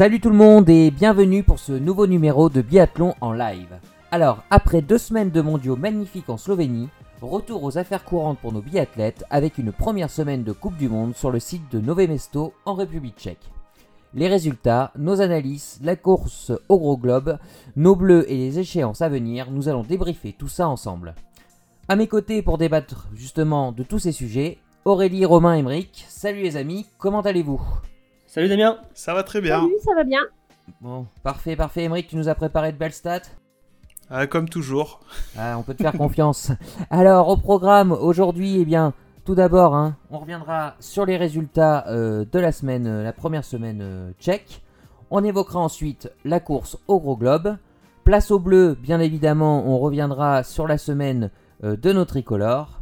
[0.00, 3.78] Salut tout le monde et bienvenue pour ce nouveau numéro de biathlon en live.
[4.10, 6.88] Alors, après deux semaines de mondiaux magnifiques en Slovénie,
[7.20, 11.14] retour aux affaires courantes pour nos biathlètes avec une première semaine de Coupe du Monde
[11.14, 13.50] sur le site de Nové Mesto en République tchèque.
[14.14, 17.36] Les résultats, nos analyses, la course au gros globe,
[17.76, 21.14] nos bleus et les échéances à venir, nous allons débriefer tout ça ensemble.
[21.88, 24.56] À mes côtés pour débattre justement de tous ces sujets,
[24.86, 26.06] Aurélie, Romain, Emeric.
[26.08, 27.60] Salut les amis, comment allez-vous?
[28.30, 29.58] Salut Damien Ça va très bien.
[29.58, 30.20] Salut, ça va bien.
[30.80, 31.82] Bon, parfait, parfait.
[31.82, 33.22] Emeric, tu nous as préparé de belles stats
[34.08, 35.00] ah, Comme toujours.
[35.36, 36.52] Ah, on peut te faire confiance.
[36.90, 42.24] Alors, au programme aujourd'hui, eh bien, tout d'abord, hein, on reviendra sur les résultats euh,
[42.30, 44.62] de la semaine, euh, la première semaine euh, tchèque.
[45.10, 47.56] On évoquera ensuite la course au gros globe.
[48.04, 51.32] Place au bleu, bien évidemment, on reviendra sur la semaine
[51.64, 52.79] de nos tricolores.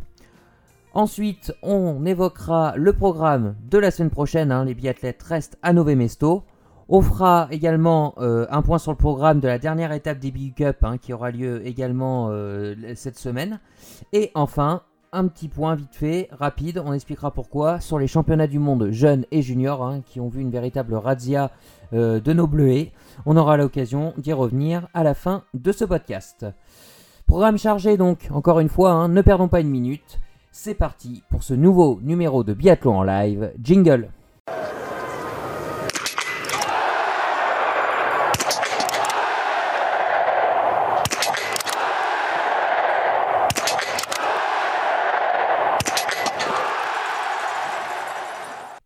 [0.98, 4.50] Ensuite, on évoquera le programme de la semaine prochaine.
[4.50, 6.42] Hein, les biathlètes restent à Nové Mesto.
[6.88, 10.78] On fera également un point sur le programme de la dernière étape des Big Cup
[10.82, 12.32] hein, qui aura lieu également
[12.96, 13.60] cette semaine.
[14.12, 14.82] Et enfin,
[15.12, 19.24] un petit point vite fait, rapide, on expliquera pourquoi, sur les championnats du monde jeunes
[19.30, 21.52] et juniors, hein, qui ont vu une véritable razzia
[21.92, 22.90] euh, de nos bleuets.
[23.24, 26.44] On aura l'occasion d'y revenir à la fin de ce podcast.
[27.28, 30.18] Programme chargé donc, encore une fois, ne perdons pas une minute.
[30.60, 33.52] C'est parti pour ce nouveau numéro de biathlon en live.
[33.62, 34.10] Jingle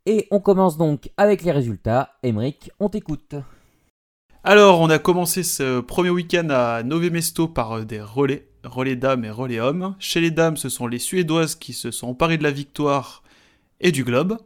[0.04, 2.10] Et on commence donc avec les résultats.
[2.22, 3.34] Emeric, on t'écoute.
[4.44, 8.96] Alors, on a commencé ce premier week-end à Nové Mesto par euh, des relais, relais
[8.96, 9.94] dames et relais hommes.
[9.98, 13.22] Chez les dames, ce sont les Suédoises qui se sont emparées de la victoire
[13.80, 14.38] et du globe.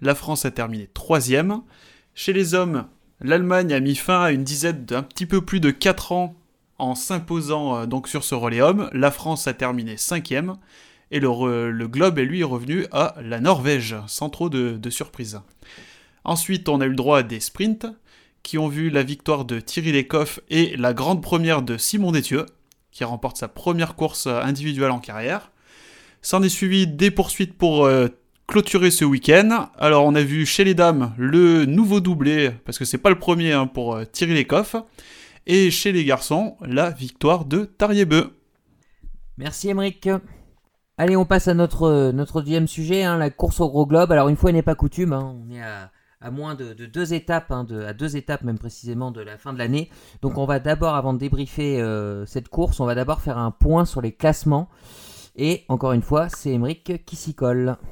[0.00, 1.62] La France a terminé troisième.
[2.14, 2.86] Chez les hommes,
[3.20, 6.36] l'Allemagne a mis fin à une dizaine d'un petit peu plus de 4 ans
[6.78, 8.60] en s'imposant euh, donc sur ce relais.
[8.92, 10.56] La France a terminé cinquième.
[11.10, 15.40] Et le, globe est lui revenu à la Norvège, sans trop de, de surprise.
[16.24, 17.86] Ensuite, on a eu le droit à des sprints,
[18.42, 22.44] qui ont vu la victoire de Thierry Lecoff et la grande première de Simon Détieux,
[22.98, 25.52] qui remporte sa première course individuelle en carrière.
[26.20, 28.08] S'en est suivi des poursuites pour euh,
[28.48, 29.68] clôturer ce week-end.
[29.78, 33.18] Alors on a vu chez les dames le nouveau doublé, parce que c'est pas le
[33.20, 34.74] premier hein, pour euh, Thierry Lecoff,
[35.46, 38.36] et chez les garçons, la victoire de Tariebeu.
[39.36, 40.08] Merci Emeric.
[40.96, 44.10] Allez, on passe à notre, euh, notre deuxième sujet, hein, la course au gros globe.
[44.10, 45.92] Alors, une fois n'est pas coutume, hein, on est à,
[46.30, 49.88] moins de, deux étapes, hein, à deux étapes même précisément de la fin de l'année.
[50.20, 53.52] Donc, on va d'abord, avant de débriefer euh, cette course, on va d'abord faire un
[53.52, 54.68] point sur les classements.
[55.36, 57.76] Et encore une fois, c'est Emeric qui s'y colle.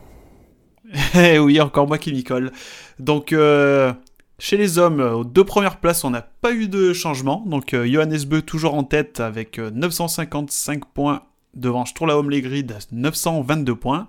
[1.14, 2.52] Eh oui, encore moi qui m'y colle.
[3.00, 3.92] Donc, euh,
[4.38, 7.42] chez les hommes, aux deux premières places, on n'a pas eu de changement.
[7.46, 11.22] Donc, Johannes Beu toujours en tête avec 955 points
[11.54, 14.08] devant Sturlaum Legrid 922 points.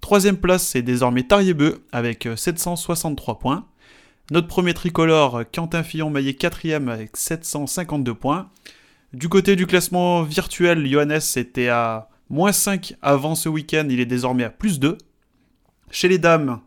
[0.00, 3.66] Troisième place, c'est désormais Tariebeu avec 763 points.
[4.30, 8.48] Notre premier tricolore, Quentin Fillon-Maillet, quatrième avec 752 points.
[9.12, 14.06] Du côté du classement virtuel, Johannes était à moins 5 avant ce week-end, il est
[14.06, 14.96] désormais à plus 2.
[15.90, 16.60] Chez les dames,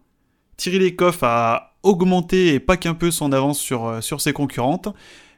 [0.57, 4.89] Thierry Lecoff a augmenté et pas qu'un peu son avance sur, euh, sur ses concurrentes.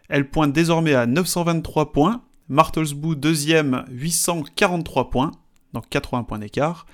[0.10, 5.32] Elle pointe désormais à 923 points, Martelsbou, deuxième, 843 points,
[5.74, 6.86] donc 80 points d'écart.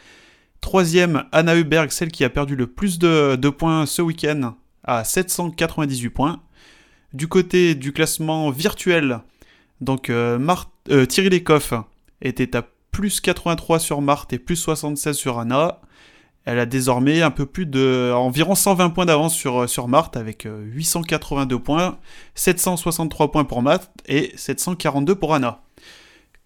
[0.62, 6.10] Troisième, Anna Huberg, celle qui a perdu le plus de, points ce week-end, à 798
[6.10, 6.42] points.
[7.14, 9.20] Du côté du classement virtuel,
[9.82, 10.40] donc euh,
[10.90, 11.74] euh, Thierry Lecoff
[12.22, 15.82] était à plus 83 sur Marthe et plus 76 sur Anna.
[16.46, 20.48] Elle a désormais un peu plus de environ 120 points d'avance sur, sur Marthe avec
[20.48, 21.98] 882 euh, points,
[22.36, 25.62] 763 points pour Marthe et 742 pour Anna.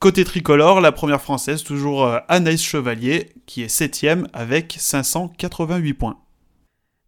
[0.05, 6.19] Côté tricolore, la première française, toujours euh, Anaïs Chevalier, qui est 7ème avec 588 points.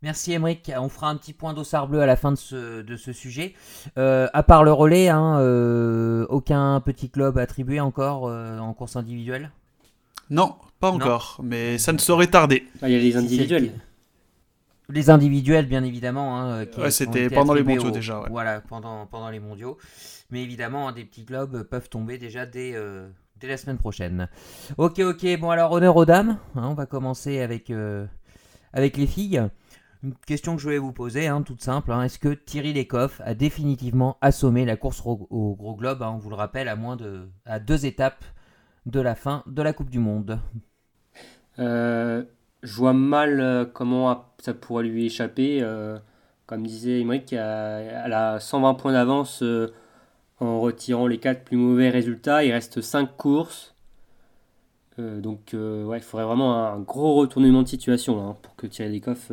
[0.01, 2.97] Merci Emeric, on fera un petit point d'ossard bleu à la fin de ce, de
[2.97, 3.53] ce sujet.
[3.99, 5.39] Euh, à part le relais, hein,
[6.29, 9.51] aucun petit club attribué encore en course individuelle?
[10.31, 12.65] Non, pas encore, mais ça ne saurait tarder.
[12.81, 13.73] Ah, il y a les individuels.
[14.89, 16.39] Les individuels, bien évidemment.
[16.39, 18.23] Hein, ouais, c'était pendant les mondiaux déjà.
[18.31, 19.77] Voilà, pendant, pendant les mondiaux.
[20.29, 23.07] Mais évidemment, hein, des petits globes peuvent tomber déjà dès, euh,
[23.38, 24.27] dès la semaine prochaine.
[24.77, 25.25] Ok, ok.
[25.39, 26.38] Bon, alors, honneur aux dames.
[26.56, 28.06] Hein, on va commencer avec, euh,
[28.74, 29.41] avec les filles.
[30.03, 31.91] Une question que je voulais vous poser, toute simple.
[32.03, 36.35] Est-ce que Thierry Lecoff a définitivement assommé la course au, gros globe On vous le
[36.35, 38.23] rappelle, à, moins de, à deux étapes
[38.85, 40.39] de la fin de la Coupe du Monde?
[41.57, 42.23] Euh,
[42.63, 45.65] je vois mal comment ça pourrait lui échapper.
[46.45, 49.41] Comme disait Emmerich, elle a 120 points d'avance
[50.39, 52.43] en retirant les 4 plus mauvais résultats.
[52.43, 53.75] Il reste 5 courses.
[54.97, 59.31] donc ouais, il faudrait vraiment un, gros retournement de situation hein, pour que Thierry Lecoff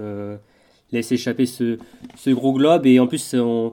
[0.93, 1.79] laisse échapper ce,
[2.17, 2.87] ce, gros globe.
[2.87, 3.73] Et en plus, on,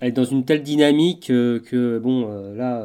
[0.00, 2.84] est dans une telle dynamique que, bon, là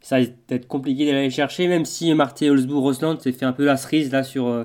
[0.00, 3.64] ça va être compliqué d'aller chercher, même si Martin Holzbourg Rosland s'est fait un peu
[3.66, 4.64] la cerise là sur euh,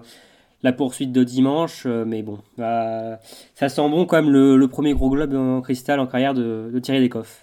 [0.61, 1.83] la poursuite de dimanche.
[1.85, 3.19] Euh, mais bon, bah,
[3.55, 7.01] ça sent bon quand même le, premier gros globe en cristal en carrière de, Thierry
[7.01, 7.42] Descoff.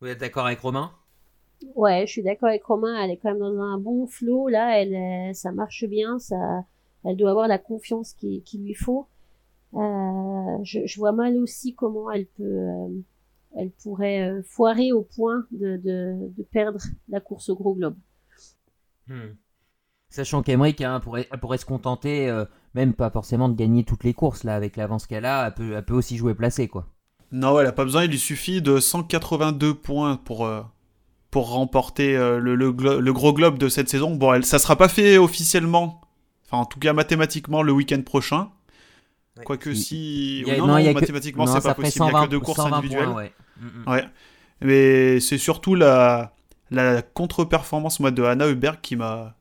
[0.00, 0.92] Vous êtes d'accord avec Romain?
[1.74, 3.02] Ouais, je suis d'accord avec Romain.
[3.02, 4.80] Elle est quand même dans un bon flot là.
[4.80, 6.18] Elle, euh, ça marche bien.
[6.18, 6.64] Ça,
[7.04, 9.06] elle doit avoir la confiance qu'il lui faut.
[9.72, 12.88] je, je, vois mal aussi comment elle peut
[13.56, 17.96] elle pourrait euh, foirer au point de, de, perdre la course au gros globe.
[19.06, 19.34] Hmm.
[20.08, 22.44] Sachant qu'Emeric hein, pourrait, pourrait se contenter, euh,
[22.74, 25.72] même pas forcément de gagner toutes les courses, là, avec l'avance qu'elle a, elle peut,
[25.76, 26.88] elle peut, aussi jouer placé, quoi.
[27.32, 30.62] Non, elle a pas besoin, il lui suffit de 182 points pour, euh,
[31.30, 34.14] pour remporter le, le, gros globe de cette saison.
[34.14, 36.00] Bon, elle, ça sera pas fait officiellement,
[36.46, 38.50] enfin en tout cas mathématiquement le week-end prochain,
[39.44, 40.44] Quoique si.
[40.58, 42.06] non, mathématiquement, c'est pas possible.
[42.06, 43.08] il n'y a que deux courses individuelles.
[43.08, 43.32] ouais.
[43.60, 44.10] Mm, mm.
[44.62, 46.34] Mais c'est surtout la,
[46.70, 49.34] la contre-performance moi, de Anna Huberg qui m'a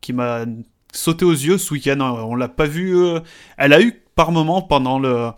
[0.00, 0.44] qui m'a
[0.92, 2.00] sauté aux yeux ce week-end.
[2.00, 2.96] On l'a pas vu.
[2.96, 3.20] Euh,
[3.56, 5.30] elle a eu par moment pendant le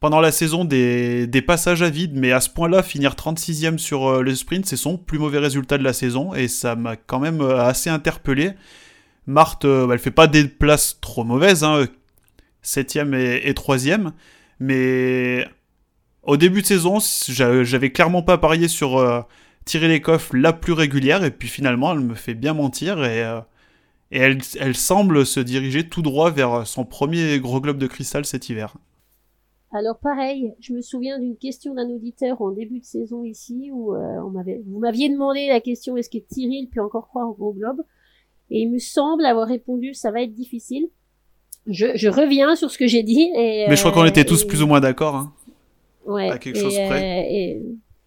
[0.00, 4.22] pendant la saison des, passages à vide, mais à ce point-là, finir 36e sur euh,
[4.22, 7.40] le sprint, c'est son plus mauvais résultat de la saison, et ça m'a quand même
[7.40, 8.52] euh, assez interpellé.
[9.26, 11.86] Marthe, elle fait pas des places trop mauvaises, hein,
[12.66, 14.12] septième et, troisième.
[14.60, 15.46] Mais
[16.22, 19.22] au début de saison, j'avais clairement pas parié sur euh,
[19.64, 21.24] tirer les coffres la plus régulière.
[21.24, 23.02] Et puis finalement, elle me fait bien mentir.
[23.04, 23.40] Et, euh,
[24.10, 28.48] et elle, semble se diriger tout droit vers son premier gros globe de cristal cet
[28.48, 28.76] hiver.
[29.72, 33.94] Alors pareil, je me souviens d'une question d'un auditeur en début de saison ici où
[33.94, 37.34] euh, on m'avait, vous m'aviez demandé la question est-ce que Tyrell peut encore croire au
[37.34, 37.82] gros globe?
[38.50, 40.88] Et il me semble avoir répondu ça va être difficile
[41.66, 43.30] je, reviens sur ce que j'ai dit.
[43.36, 45.16] Et, Mais je crois qu'on était tous plus ou moins d'accord.
[45.16, 45.32] Hein,
[46.06, 46.30] ouais.
[46.30, 47.24] À quelque chose près.
[47.24, 47.62] Euh, et,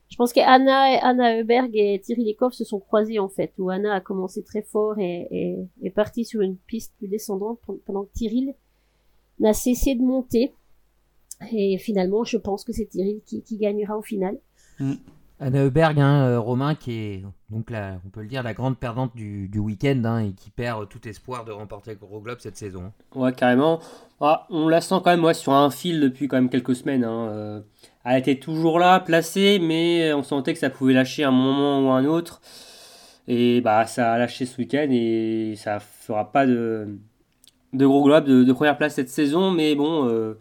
[0.10, 3.94] je pense qu'Anna Anna Heuberg et Thierry Lecoff se sont croisés en fait, où Anna
[3.94, 8.56] a commencé très fort et, est partie sur une piste plus descendante pendant que Thierry
[9.40, 10.52] n'a cessé de monter.
[11.52, 14.38] Et finalement, je pense que c'est Thierry qui, qui gagnera au final.
[14.80, 14.94] Mm.
[15.42, 18.78] Anna Heuberg, hein, euh, Romain, qui est donc la, on peut le dire la grande
[18.78, 22.40] perdante du, du week-end hein, et qui perd tout espoir de remporter le Gros Globe
[22.42, 22.92] cette saison.
[23.16, 23.80] Ouais, carrément.
[24.20, 27.06] Ah, on la sent quand même ouais, sur un fil depuis quand même quelques semaines.
[27.06, 27.62] Hein, euh.
[28.04, 31.92] elle était toujours là, placée, mais on sentait que ça pouvait lâcher un moment ou
[31.92, 32.42] un autre.
[33.30, 36.98] Et bah ça a lâché ce week-end et ça fera pas de,
[37.74, 40.10] de Gros Globe de, première place cette saison, mais bon.
[40.10, 40.38] Euh,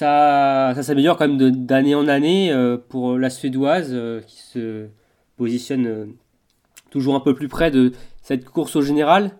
[0.00, 4.86] ça, ça s'améliore quand même d'année en année euh, pour la Suédoise euh, qui se
[5.36, 6.06] positionne euh,
[6.88, 7.92] toujours un peu plus près de
[8.22, 9.32] cette course au général.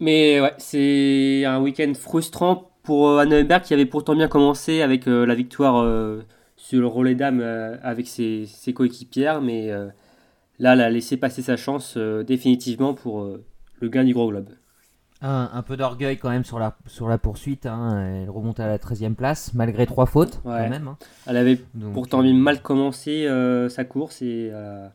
[0.00, 5.34] Mais ouais, c'est un week-end frustrant pour Anna qui avait pourtant bien commencé avec la
[5.34, 5.86] victoire
[6.56, 7.40] sur le relais dames
[7.82, 9.40] avec ses, ses coéquipières.
[9.40, 9.70] Mais
[10.58, 13.24] là, elle a laissé passer sa chance définitivement pour
[13.80, 14.50] le gain du Gros Globe.
[15.22, 17.64] Un, peu d'orgueil quand même sur la, sur la poursuite.
[17.64, 18.22] Hein.
[18.24, 20.88] Elle remonte à la 13e place, malgré trois fautes quand même.
[20.88, 20.98] Hein.
[21.26, 21.58] Elle avait
[21.94, 24.86] pourtant euh, mal commencé euh, sa course et euh,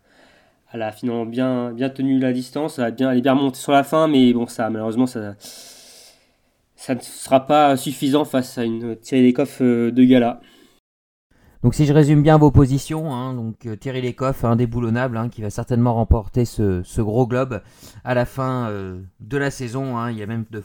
[0.72, 2.78] elle a finalement bien, bien tenu la distance.
[2.78, 5.34] Elle, a bien, elle est bien remontée sur la fin, mais bon, ça, malheureusement, ça,
[6.76, 10.42] ça ne sera pas suffisant face à une Thierry Lecoff de gala.
[11.62, 15.42] Donc si je résume bien vos positions, hein, donc euh, Thierry Lecoff, indéboulonnable, hein, qui
[15.42, 17.62] va certainement remporter ce, gros globe
[18.06, 19.98] à la fin euh, de la saison.
[19.98, 20.12] Hein.
[20.12, 20.64] il y a même de,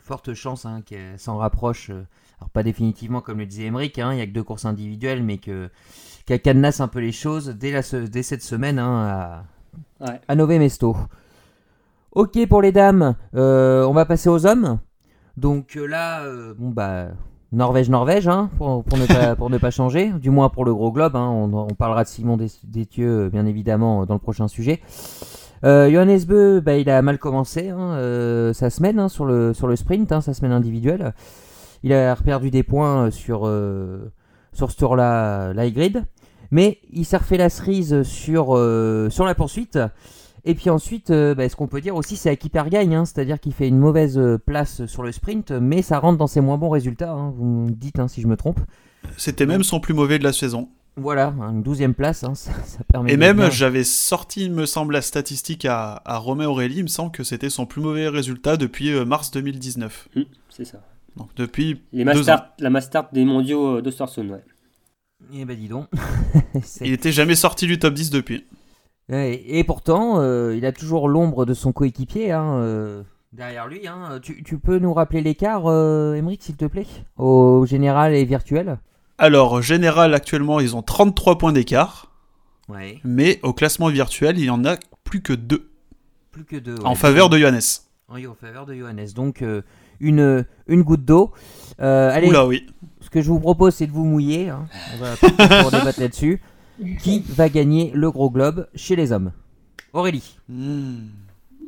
[0.00, 1.90] fortes chances qu'elle s'en rapproche.
[1.90, 2.04] Euh,
[2.40, 5.38] alors pas définitivement comme le disait Emmerich, il n'y a que deux courses individuelles, mais
[5.38, 5.70] que
[6.26, 9.44] qu'elle cadenasse un peu les choses dès, la, dès cette semaine à,
[10.00, 10.96] à Nové Mesto.
[12.12, 14.80] Ok pour les dames, on va passer aux hommes.
[15.36, 16.24] Donc là,
[16.58, 17.10] bon bah
[17.52, 21.16] Norvège-Norvège, hein, pour, ne pas, changer, du moins pour le gros globe.
[21.16, 21.28] Hein.
[21.28, 24.80] on, parlera de Simon Détieux, bien évidemment, dans le prochain sujet.
[25.64, 29.54] Euh, Johannes Beu, bah, il a mal commencé hein, euh, sa semaine hein, sur, le,
[29.54, 31.14] sur le sprint, sa semaine individuelle.
[31.82, 34.12] Il a perdu des points sur, euh,
[34.52, 36.04] sur ce tour-là, grid
[36.50, 39.78] Mais il s'est refait la cerise sur, euh, sur la poursuite.
[40.44, 43.38] Et puis ensuite, euh, bah, ce qu'on peut dire aussi, c'est Akiper gagne, hein, c'est-à-dire
[43.38, 46.58] qu'il fait une mauvaise euh, place sur le sprint, mais ça rentre dans ses moins
[46.58, 47.12] bons résultats.
[47.12, 48.60] Hein, vous me dites hein, si je me trompe.
[49.16, 50.68] C'était même son plus mauvais de la saison.
[50.96, 52.52] Voilà, une douzième place, ça,
[52.88, 53.12] permet.
[53.12, 56.78] Et même, j'avais sorti, il me semble, la statistique à, à Romain Aurélie.
[56.78, 60.08] Il me semble que c'était son plus mauvais résultat depuis euh, mars 2019.
[60.14, 60.20] Mmh,
[60.50, 60.82] c'est ça.
[61.16, 62.44] Donc depuis Les deux masters, ans.
[62.58, 64.44] la master des mondiaux euh, d'Ostersund, ouais.
[65.32, 65.86] Eh ben dis donc.
[66.82, 68.44] Il était jamais sorti du top 10 depuis.
[69.10, 73.86] Et pourtant, euh, il a toujours l'ombre de son coéquipier hein, euh, derrière lui.
[73.86, 74.18] hein.
[74.22, 76.86] Tu, tu peux nous rappeler l'écart, euh, Emmerich, s'il te plaît?
[77.18, 78.78] Au général et virtuel?
[79.18, 82.10] Alors, général, actuellement, ils ont 33 points d'écart.
[82.68, 83.00] Ouais.
[83.04, 85.68] Mais au classement virtuel, il y en a plus que deux
[86.30, 86.76] Plus que deux.
[86.84, 87.60] en faveur de Johannes.
[88.12, 89.08] Oui, en faveur de Johannes.
[89.14, 89.44] Donc,
[90.00, 91.32] une, une goutte d'eau.
[91.80, 92.66] Euh, allez, Oula, oui.
[93.00, 94.48] ce que je vous propose, c'est de vous mouiller.
[94.48, 94.66] hein.
[94.94, 95.16] On va
[95.62, 96.40] pour débattre là-dessus.
[97.02, 99.32] Qui va gagner le gros globe chez les hommes?
[99.92, 100.38] Aurélie.
[100.48, 101.08] Hmm.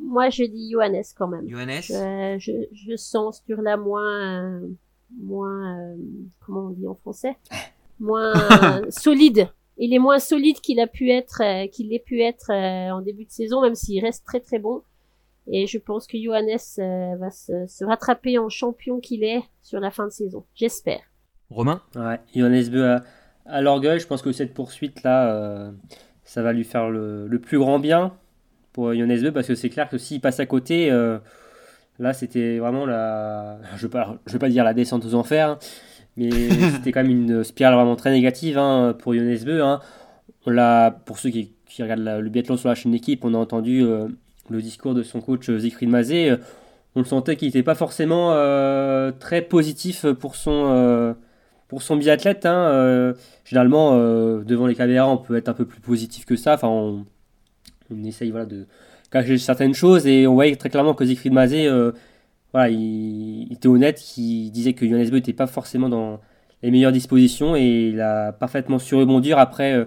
[0.02, 1.48] Moi, je dis Johannes quand même.
[1.48, 4.68] Johannes Je, je, je sens sur la moins, euh,
[5.18, 5.96] moins, euh,
[6.44, 7.36] comment on dit en français,
[7.98, 8.32] moins
[8.80, 9.48] euh, solide.
[9.76, 13.00] Il est moins solide qu'il a pu être, euh, qu'il ait pu être euh, en
[13.00, 14.82] début de saison, même s'il reste très très bon.
[15.46, 19.80] Et je pense que Johannes euh, va se, se rattraper en champion qu'il est sur
[19.80, 20.44] la fin de saison.
[20.54, 21.00] J'espère.
[21.50, 21.82] Romain?
[21.96, 22.98] Ouais, Johannes Beu
[23.46, 25.70] à l'orgueil, je pense que cette poursuite-là, euh,
[26.24, 28.12] ça va lui faire le, le plus grand bien
[28.72, 31.18] pour Johannes Beu, parce que c'est clair que s'il passe à côté, euh,
[31.98, 33.58] là c'était vraiment la.
[33.76, 35.58] Je ne veux, veux pas dire la descente aux enfers, hein,
[36.16, 36.30] mais
[36.76, 39.62] c'était quand même une spirale vraiment très négative hein, pour Johannes Beu.
[39.62, 39.80] hein.
[40.46, 43.34] On l'a, pour ceux qui, qui regardent la- le biathlon sur la chaîne d'équipe, on
[43.34, 44.08] a entendu euh,
[44.50, 46.34] le discours de son coach Siegfried Mazé.
[46.96, 48.30] on le sentait qu'il n'était pas forcément
[49.18, 51.14] très positif pour son,
[51.74, 53.14] pour son biathlète, hein, euh,
[53.44, 56.54] généralement, euh, devant les caméras, on peut être un peu plus positif que ça.
[56.54, 57.04] Enfin, on,
[58.04, 58.68] essaye voilà, de
[59.10, 61.90] cacher certaines choses et on voyait très clairement que Siegfried Mazé, euh,
[62.52, 66.20] voilà, il, était honnête, il disait que Johannes n'était pas forcément dans
[66.62, 69.84] les meilleures dispositions et il a parfaitement su rebondir après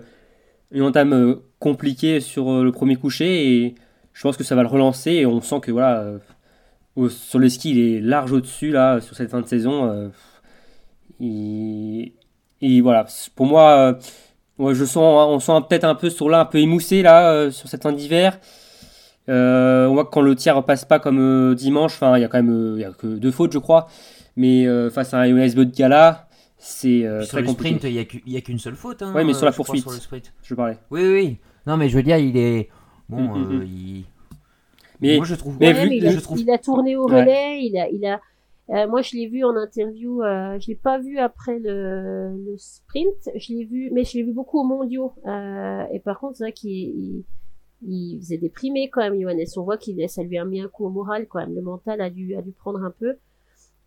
[0.71, 3.75] une entame compliquée sur le premier coucher et
[4.11, 6.03] je pense que ça va le relancer et on sent que voilà,
[7.07, 10.11] sur le ski, il est large au-dessus là, sur cette fin de saison.
[11.19, 12.13] Et,
[12.61, 13.05] et voilà,
[13.35, 13.93] pour moi, euh,
[14.57, 17.51] ouais, je sens, on sent peut-être un peu sur là, un peu émoussé là, euh,
[17.51, 18.39] sur cette fin d'hiver.
[19.29, 22.23] Euh, on voit que quand le tiers passe pas comme euh, dimanche, enfin, il y
[22.23, 23.87] a quand même euh, il y a que deux fautes, je crois.
[24.37, 27.75] Mais euh, face à un Jonas Beu de Gala, c'est euh, Sur très le compliqué.
[27.77, 29.01] sprint, il n'y a qu'une seule faute.
[29.01, 29.81] hein, Ouais, mais sur la crois, poursuite.
[29.83, 30.31] sur le sprint.
[30.43, 30.77] Je parlais.
[30.91, 31.37] Oui, oui, oui.
[31.65, 32.69] Non, mais je veux dire, il est.
[33.09, 33.63] Bon, Mm, mm, euh, mm.
[33.65, 34.03] il-
[35.01, 35.57] Mais Moi, je trouve.
[35.59, 36.39] mais Ouais, vu- mais il, a, je trouve.
[36.39, 37.19] il a tourné au Ouais.
[37.21, 38.19] relais, il a, il a.
[38.69, 40.21] euh, moi, je l'ai vu en interview.
[40.21, 43.29] Euh, je l'ai pas vu après le, sprint.
[43.35, 45.13] Je l'ai vu, mais je l'ai vu beaucoup aux mondiaux.
[45.25, 47.25] Euh, et par contre, c'est vrai qu'il il,
[47.87, 49.45] il faisait déprimer quand même, Johannes.
[49.55, 51.55] On voit qu'il ça lui a mis un coup au moral quand même.
[51.55, 53.17] Le mental a dû a dû prendre un peu.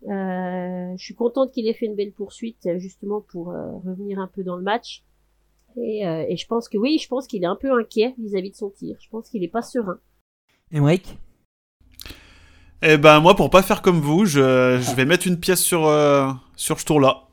[0.09, 4.43] Euh, je suis contente qu'il ait fait une belle poursuite justement pour revenir un peu
[4.43, 5.03] dans le match.
[5.77, 8.55] Et, et je pense que oui, je pense qu'il est un peu inquiet vis-à-vis de
[8.55, 8.97] son tir.
[8.99, 9.99] Je pense qu'il est pas serein.
[10.71, 11.17] Emmerich
[12.83, 15.85] Eh ben, moi, pour pas faire comme vous, je, je vais mettre une pièce sur,
[15.85, 17.23] euh, sur ce tour-là.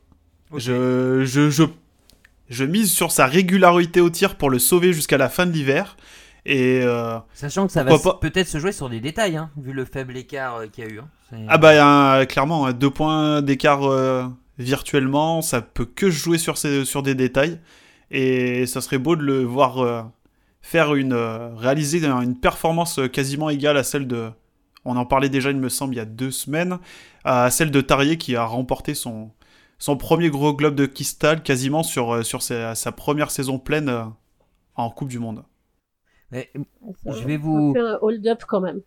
[0.54, 1.64] Je, je, je,
[2.50, 5.96] je mise sur sa régularité au tir pour le sauver jusqu'à la fin de l'hiver.
[6.46, 9.84] Et euh, Sachant que ça va peut-être se jouer sur des détails, hein, vu le
[9.84, 11.00] faible écart euh, qu'il y a eu.
[11.00, 11.08] hein.
[11.48, 14.24] Ah bah, un- clairement, deux points d'écart euh,
[14.58, 17.58] virtuellement, ça peut que se jouer sur, ces, sur des détails.
[18.10, 20.02] Et ça serait beau de le voir euh,
[20.62, 24.28] faire une, euh, réaliser une performance quasiment égale à celle de.
[24.84, 26.78] On en parlait déjà, il me semble, il y a deux semaines,
[27.24, 29.30] à celle de Tarier qui a remporté son,
[29.78, 33.88] son premier gros globe de cristal quasiment sur, euh, sur sa, sa première saison pleine
[33.88, 34.04] euh,
[34.76, 35.44] en Coupe du Monde.
[36.30, 36.50] Mais,
[37.04, 37.74] Ça, je vais vous.
[37.76, 38.80] un hold-up quand même.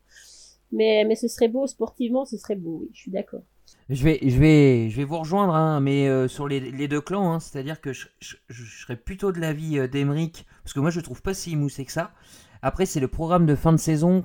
[0.71, 3.41] Mais, mais ce serait beau, sportivement, ce serait beau, oui, je suis d'accord.
[3.89, 7.01] Je vais, je vais, je vais vous rejoindre, hein, mais euh, sur les, les deux
[7.01, 10.79] clans, hein, c'est-à-dire que je, je- je serais plutôt de l'avis euh, d'Emeric, parce que
[10.79, 12.11] moi je le trouve pas si moussé que ça.
[12.61, 14.23] Après, c'est le programme de fin de saison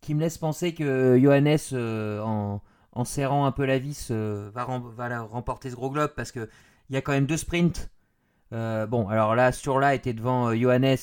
[0.00, 4.50] qui me laisse penser que Johannes, euh, en, en serrant un peu la vis, euh,
[4.54, 6.48] va, rem- va la- remporter ce gros globe, parce que
[6.88, 7.90] il y a quand même deux sprints.
[8.52, 10.96] Euh, bon, alors là, Sturla était devant Johannes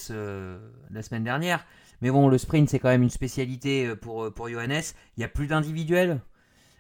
[0.92, 1.66] la semaine dernière,
[2.01, 4.84] mais bon, le sprint c'est quand même une spécialité pour, pour Johannes.
[5.18, 6.20] Il y a plus d'individuels.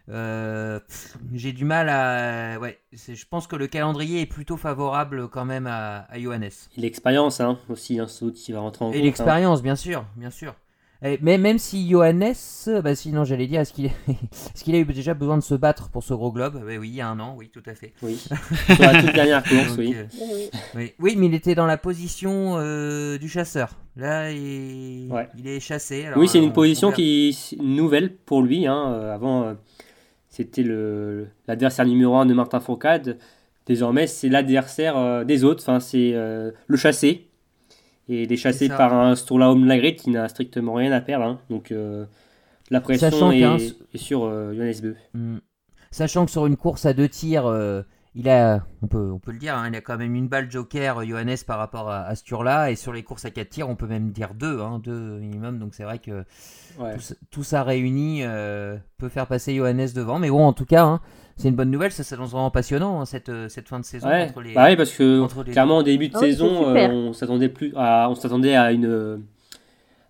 [0.07, 2.59] Pff, j'ai du mal à.
[2.59, 6.49] Ouais, je pense que le calendrier est plutôt favorable quand même à, à Johannes.
[6.77, 9.01] Et l'expérience hein, aussi, hein, saut qui va rentrer en Et hein.
[9.01, 10.55] l'expérience, bien sûr, bien sûr.
[11.03, 12.33] Et- mais même si Johannes,
[12.83, 15.89] bah sinon j'allais dire, est-ce qu'il est-ce qu'il a eu déjà besoin de se battre
[15.89, 16.61] pour ce gros globe?
[16.65, 17.93] Oui, oui, il y a un an, oui, tout à fait.
[18.01, 18.15] Oui.
[18.17, 19.95] Sur la toute dernière course, Donc, oui.
[19.95, 20.05] euh,
[20.75, 21.15] Oui, oui.
[21.17, 23.69] mais il était dans la position euh, du chasseur.
[23.95, 25.27] Là, il, Ouais.
[25.37, 26.05] il est chassé.
[26.05, 28.65] alors, Oui, c'est euh, une on- position on qui est nouvelle pour lui.
[28.65, 28.91] Hein.
[28.93, 29.53] Euh, Avant, euh,
[30.29, 33.17] c'était le l'adversaire numéro 1 de Martin Fourcade.
[33.67, 35.61] Désormais, c'est l'adversaire euh, des autres.
[35.63, 37.26] Enfin, c'est euh, le chassé.
[38.09, 41.25] Et il est chassé par un Sturla Lagrit qui n'a strictement rien à perdre.
[41.25, 41.39] hein.
[41.49, 42.05] Donc, euh,
[42.69, 44.95] la pression Sachant est, sur euh, Johannes Beu.
[45.13, 45.37] Hmm.
[45.91, 47.81] sachant que sur une course à deux tirs, euh,
[48.15, 50.49] il a, on peut, on peut le dire, hein, il a quand même une balle
[50.49, 52.71] joker, Johannes, par rapport à, à ce tour-là.
[52.71, 55.59] Et sur les courses à quatre tirs, on peut même dire deux, hein, deux minimum.
[55.59, 56.23] Donc c'est vrai que
[56.79, 56.93] Ouais.
[56.93, 60.19] tout, ça- tout ça réuni euh, peut faire passer Johannes devant.
[60.19, 61.01] Mais bon, en tout cas, hein,
[61.37, 61.91] c'est une bonne nouvelle.
[61.91, 64.07] Ça s'annonce vraiment passionnant, hein, cette, euh, cette fin de saison.
[64.09, 64.53] Ouais, entre les...
[64.53, 67.71] bah oui, parce que les clairement, au début de Ah saison, euh, on s'attendait plus
[67.75, 69.17] à, on s'attendait à une euh,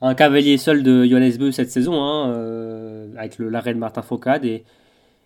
[0.02, 4.02] à un cavalier seul de Johannes Beu cette saison, hein, euh, avec l'arrêt de Martin
[4.02, 4.64] Foucault et,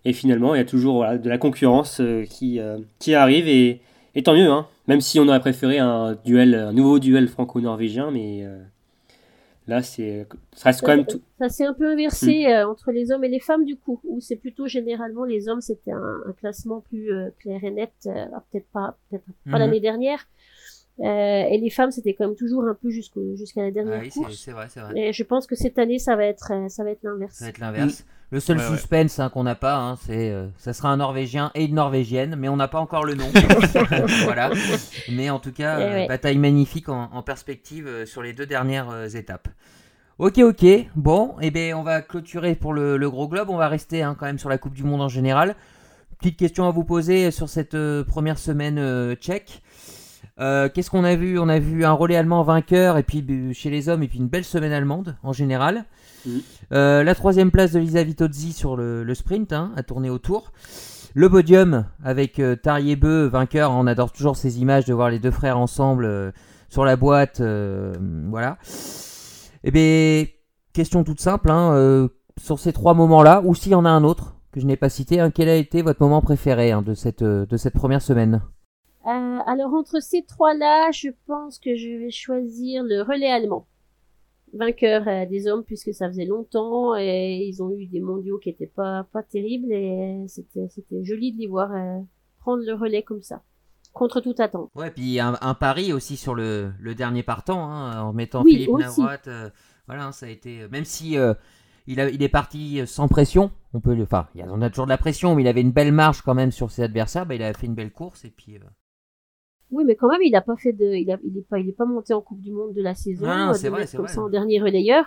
[0.05, 3.47] et finalement, il y a toujours voilà, de la concurrence euh, qui, euh, qui arrive
[3.47, 3.81] et,
[4.15, 8.11] et tant mieux, hein, même si on aurait préféré un duel, un nouveau duel franco-norvégien,
[8.11, 8.57] mais euh,
[9.71, 11.21] là, c'est, ça reste quand même tout.
[11.39, 14.19] Ça s'est un peu inversé euh, entre les hommes et les femmes du coup, où
[14.21, 18.25] c'est plutôt généralement les hommes c'était un, un classement plus euh, clair et net, euh,
[18.35, 19.59] ah, peut-être pas, peut-être pas Mhm.
[19.59, 20.21] l'année dernière,
[20.99, 21.03] Euh,
[21.51, 23.21] et les femmes c'était quand même toujours un peu jusqu'à
[23.61, 24.35] la Ah dernière oui, c'est course.
[24.45, 24.91] c'est vrai, c'est vrai.
[24.99, 27.35] Et je pense que cette année ça va être ça va être l'inverse.
[27.35, 28.05] Ça va être l'inverse.
[28.31, 28.77] Le seul Ouais, ouais.
[28.77, 32.35] suspense hein, qu'on n'a pas, hein, c'est euh, ça sera un Norvégien et une Norvégienne,
[32.37, 33.29] mais on n'a pas encore le nom.
[34.23, 34.51] voilà.
[35.11, 36.07] Mais en tout cas, Eh euh, ouais.
[36.07, 39.49] bataille magnifique en, en perspective euh, sur les deux dernières euh, étapes.
[40.17, 40.65] Ok, ok.
[40.95, 43.49] Bon, et ben on va clôturer pour le, le gros globe.
[43.49, 45.55] On va rester hein, quand même sur la Coupe du Monde en général.
[46.19, 49.61] Petite question à vous poser sur cette euh, première semaine euh, tchèque.
[50.41, 51.37] Euh, Qu'est-ce qu'on a vu?
[51.39, 54.17] On a vu un relais allemand vainqueur et puis euh, chez les hommes et puis
[54.17, 55.85] une belle semaine allemande en général.
[56.73, 60.51] Euh, la troisième place de Lisa Vitozzi sur le, le sprint, hein, à tourner autour.
[61.13, 63.71] Le podium avec euh, Tarier Beu, vainqueur.
[63.71, 66.31] On adore toujours ces images de voir les deux frères ensemble euh,
[66.69, 67.41] sur la boîte.
[67.41, 67.93] euh,
[68.29, 68.57] voilà.
[69.63, 70.25] Et bien,
[70.73, 71.51] question toute simple.
[71.51, 72.07] hein, euh,
[72.39, 74.89] sur ces trois moments-là, ou s'il y en a un autre que je n'ai pas
[74.89, 78.41] cité, hein, quel a été votre moment préféré hein, de, cette, de cette première semaine?
[79.07, 83.67] Euh, alors entre ces trois-là, je pense que je vais choisir le relais allemand.
[84.53, 88.49] Vainqueur euh, des hommes puisque ça faisait longtemps et ils ont eu des mondiaux qui
[88.49, 91.99] étaient pas pas terribles et c'était c'était joli de les voir euh,
[92.39, 93.41] prendre le relais comme ça
[93.93, 94.69] contre toute attente.
[94.75, 98.51] Ouais, puis un, un pari aussi sur le, le dernier partant, hein, en mettant Oui,
[98.53, 98.77] Philippe.
[98.77, 99.17] Navrat.
[99.87, 100.67] voilà, hein, ça a été.
[100.69, 101.17] Même si
[101.87, 104.03] il, a, il est parti sans pression, on peut le.
[104.03, 106.51] Enfin, on a toujours de la pression, mais il avait une belle marge quand même
[106.51, 107.25] sur ses adversaires.
[107.25, 108.55] Bah, il a fait une belle course et puis.
[108.57, 108.61] euh,
[109.71, 111.69] Oui, mais quand même, il a pas fait de, il a, il est pas, il
[111.69, 113.25] est pas monté en Coupe du Monde de la saison.
[113.25, 114.13] Non, non, euh, c'est vrai, c'est comme vrai.
[114.15, 115.05] ça en dernier relayeur.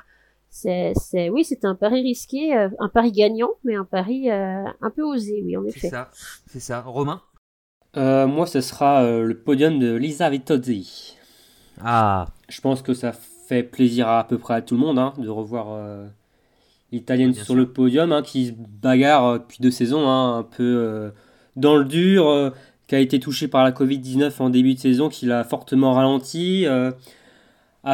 [0.49, 4.65] C'est, c'est, oui, c'était un pari risqué, euh, un pari gagnant, mais un pari euh,
[4.81, 5.89] un peu osé, oui, en C'est effet.
[5.91, 6.11] ça,
[6.47, 6.81] c'est ça.
[6.83, 7.21] Romain?
[7.97, 11.17] Euh, moi, ce sera euh, le podium de Lisa Vitozzi.
[11.81, 14.99] Ah, Je pense que ça fait plaisir à, à peu près à tout le monde
[14.99, 16.07] hein, de revoir euh,
[16.93, 17.55] l'italienne sur sûr.
[17.57, 21.11] le podium, hein, qui se bagarre depuis deux saisons, hein, un peu euh,
[21.57, 22.51] dans le dur, euh,
[22.87, 26.67] qui a été touché par la Covid-19 en début de saison, qui l'a fortement ralenti.
[26.67, 26.91] Euh,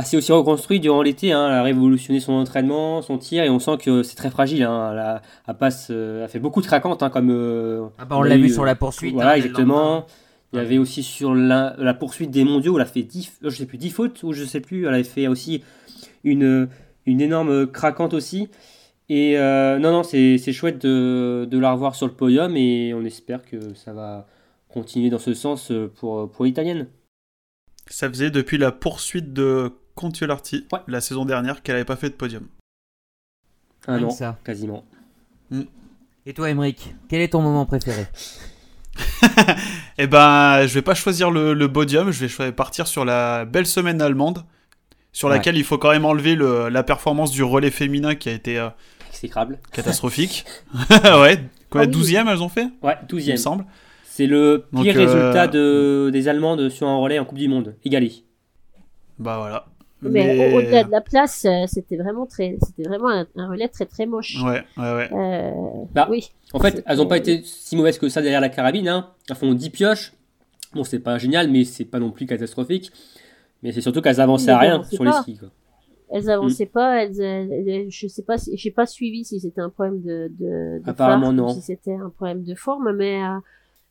[0.02, 3.58] s'est aussi reconstruit durant l'été, hein, elle a révolutionné son entraînement, son tir, et on
[3.58, 4.62] sent que c'est très fragile.
[4.62, 8.04] Hein, elle, a, elle passe, euh, elle fait beaucoup de craquantes, hein, comme euh, ah
[8.04, 9.14] bah, on l'a vu sur la poursuite.
[9.14, 10.06] voilà, hein, exactement.
[10.52, 13.50] Il y avait aussi sur la, la poursuite des mondiaux, elle a fait 10, euh,
[13.50, 15.62] je sais plus, 10 fautes, ou je sais plus, elle avait fait aussi
[16.24, 16.68] une,
[17.06, 18.48] une énorme craquante aussi.
[19.08, 22.94] Et euh, non, non, c'est c'est chouette de, de la revoir sur le podium et
[22.94, 24.28] on espère que ça va
[24.72, 26.88] continuer dans ce sens euh, pour, pour l'italienne.
[27.88, 30.78] Ça faisait depuis la poursuite de Contiolati Ouais.
[30.86, 32.46] la saison dernière qu'elle n'avait pas fait de podium.
[33.86, 34.38] Un Rien an, que ça.
[34.44, 34.84] quasiment.
[36.26, 38.06] Et toi, Emeric, quel est ton moment préféré?
[39.98, 43.66] Eh ben, je vais pas choisir le, le podium, je vais partir sur la belle
[43.66, 44.44] semaine allemande,
[45.12, 45.34] sur Ouais.
[45.36, 48.58] laquelle il faut quand même enlever le- la performance du relais féminin qui a été
[48.58, 48.68] euh,
[49.72, 50.44] catastrophique.
[51.04, 51.88] ouais, quoi, Ah oui.
[51.88, 53.36] 12 elles ont fait, Ouais, il me 12ème.
[53.36, 53.66] semble.
[54.20, 57.48] C'est le Donc, pire euh, résultat de, des Allemandes sur un relais en Coupe du
[57.48, 57.74] Monde.
[57.84, 58.12] Égalé.
[59.18, 59.64] Bah voilà.
[60.02, 63.68] Mais, au- au-delà de la place, euh, c'était vraiment très, c'était vraiment un, un relais
[63.68, 64.36] très très moche.
[64.44, 65.08] Ouais, ouais, ouais.
[65.12, 65.50] Euh,
[65.94, 66.30] Bah, oui.
[66.52, 68.88] En fait, elles n'ont pas été si mauvaises que ça derrière la carabine.
[68.88, 69.08] Hein.
[69.30, 70.12] Elles font 10 pioches.
[70.74, 72.92] Bon, c'est pas génial, mais c'est pas non plus catastrophique.
[73.62, 75.38] Mais c'est surtout qu'elles avançaient Mais à rien sur les skis.
[75.38, 75.48] Quoi.
[76.12, 79.70] Elles avançaient pas, elles, elles- je sais pas, si, j'ai pas suivi si c'était un
[79.70, 81.48] problème de, de, de Apparemment, non.
[81.48, 83.38] si c'était un problème de forme, mais euh,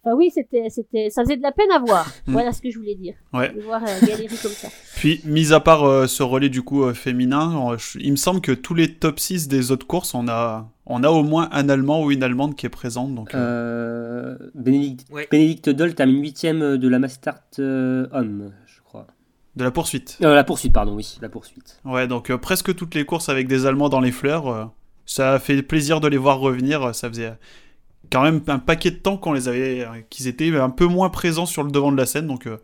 [0.03, 2.05] enfin, oui, c'était, c'était, ça faisait de la peine à voir.
[2.27, 2.31] Mm.
[2.33, 3.15] Voilà ce que je voulais dire.
[3.33, 3.53] Ouais.
[3.53, 4.67] De voir euh, galérer comme ça.
[4.97, 8.41] Puis, mis à part euh, ce relais du coup euh, féminin, je- il me semble
[8.41, 11.69] que tous les top 6 des autres courses, on a, on a au moins un
[11.69, 13.15] Allemand ou une Allemande qui est présente.
[13.15, 15.27] Donc, euh, Euh, Bénédicte, Ouais.
[15.31, 19.07] Bénédicte Doll termine 8ème de la Mastart euh, homme, je crois.
[19.55, 20.17] de la poursuite.
[20.21, 21.79] Euh, la poursuite, pardon, oui, la poursuite.
[21.85, 24.65] Ouais, donc euh, presque toutes les courses avec des Allemands dans les fleurs, euh,
[25.05, 26.93] ça a fait plaisir de les voir revenir.
[26.93, 27.33] Ça faisait euh,
[28.11, 31.09] quand même un paquet de temps qu'on les avait, euh, qu'ils étaient un peu moins
[31.09, 32.27] présents sur le devant de la scène.
[32.27, 32.57] Donc euh,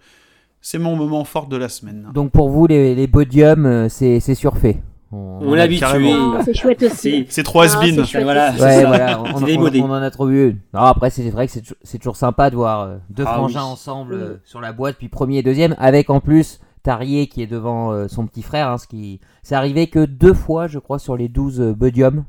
[0.62, 2.08] c'est mon moment fort de la semaine.
[2.14, 4.82] Donc pour vous, les, les podiums, euh, c'est c'est surfait.
[5.12, 5.86] On, l'a habitué.
[6.12, 7.26] Ah, c'est chouette aussi.
[7.30, 7.86] C'est trois Ah,
[8.24, 8.52] Voilà.
[8.60, 10.58] Ouais, voilà, on, en a trop vu.
[10.74, 13.36] Non, après, c'est vrai que c'est tou- c'est toujours sympa de voir euh, deux Ah
[13.36, 13.72] frangins oui.
[13.72, 14.20] ensemble Mm.
[14.22, 17.92] euh, sur la boîte, puis premier et deuxième, avec en plus Tarier qui est devant
[17.94, 18.68] euh, son petit frère.
[18.70, 22.26] hein, ce qui c'est arrivé que deux fois, je crois, sur les 12 euh, podiums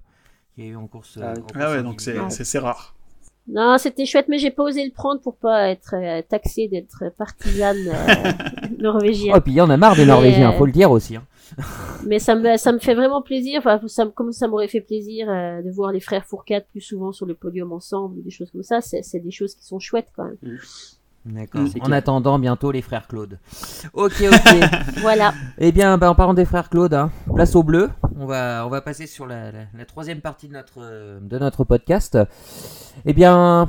[0.56, 1.16] qu'il y a eu en course.
[1.18, 2.94] euh, Ah en course Ah ouais, donc c'est rare.
[3.48, 7.04] Non, c'était chouette, mais j'ai pas osé le prendre pour pas être euh, taxé d'être
[7.16, 8.32] partisane euh,
[8.78, 9.34] norvégienne.
[9.36, 11.14] Oh, puis il y en a marre des Norvégiens, euh, faut le dire aussi.
[11.14, 11.22] hein.
[12.06, 13.58] Mais ça me, ça me fait vraiment plaisir.
[13.60, 16.80] Enfin, ça, me- comme ça m'aurait fait plaisir euh, de voir les frères Fourcade plus
[16.80, 18.80] souvent sur le podium ensemble, des choses comme ça.
[18.80, 20.38] C'est, c'est des choses qui sont chouettes quand même.
[21.26, 21.62] D'accord.
[21.62, 21.98] Mm, En clair.
[21.98, 23.38] attendant, bientôt les frères Claude.
[23.94, 24.56] Ok, ok.
[25.00, 25.34] Voilà.
[25.58, 27.90] Eh bien, bah, en parlant des frères Claude, hein, place au bleu.
[28.18, 31.38] On va, on va passer sur la, la- la troisième partie de notre, euh, de
[31.38, 32.16] notre podcast.
[33.04, 33.68] Eh bien,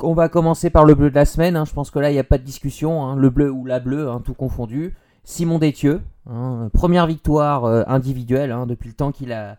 [0.00, 1.56] on va commencer par le bleu de la semaine.
[1.56, 1.64] hein.
[1.64, 3.04] Je pense que là, il n'y a pas de discussion.
[3.04, 3.16] hein.
[3.16, 4.94] Le bleu ou la bleue, hein, tout confondu.
[5.24, 9.58] Simon Détieux, hein, première victoire euh, individuelle hein, depuis le temps qu'il a,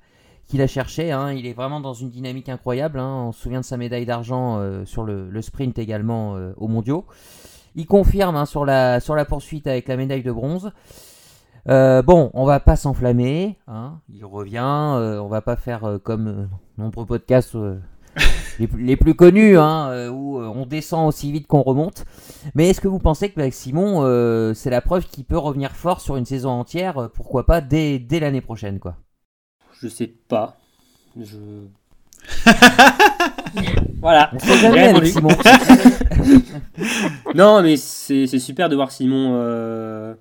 [0.50, 1.12] qu'il a cherché.
[1.12, 1.32] hein.
[1.32, 3.00] Il est vraiment dans une dynamique incroyable.
[3.00, 3.26] hein.
[3.28, 6.68] On se souvient de sa médaille d'argent euh, sur le, le sprint également euh, aux
[6.68, 7.06] mondiaux.
[7.76, 10.72] Il confirme hein, sur, la, sur la poursuite avec la médaille de bronze.
[11.70, 13.58] Euh, bon, on va pas s'enflammer.
[13.68, 14.00] hein.
[14.14, 14.60] Il revient.
[14.60, 17.56] on va pas faire comme nombreux podcasts
[18.60, 22.06] les, plus- les plus connus, où on descend aussi vite qu'on remonte.
[22.56, 26.02] Mais est-ce que vous pensez qu'avec Simon, euh, c'est la preuve qu'il peut revenir fort
[26.02, 28.96] sur une saison entière Pourquoi pas dès, dès l'année prochaine, quoi?
[29.82, 30.58] Je sais pas.
[31.20, 31.38] Je.
[34.02, 34.32] voilà.
[34.34, 35.08] On jamais avec.
[35.08, 35.30] Simon.
[37.36, 40.14] Non, mais c'est super de voir Simon euh,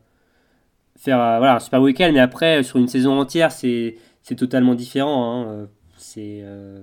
[0.98, 3.96] faire euh, voilà, un super week-end, mais après, sur une saison entière, c'est
[4.36, 5.42] totalement différent.
[5.42, 5.46] hein.
[5.48, 5.66] Euh,
[5.96, 6.40] C'est.
[6.42, 6.82] euh,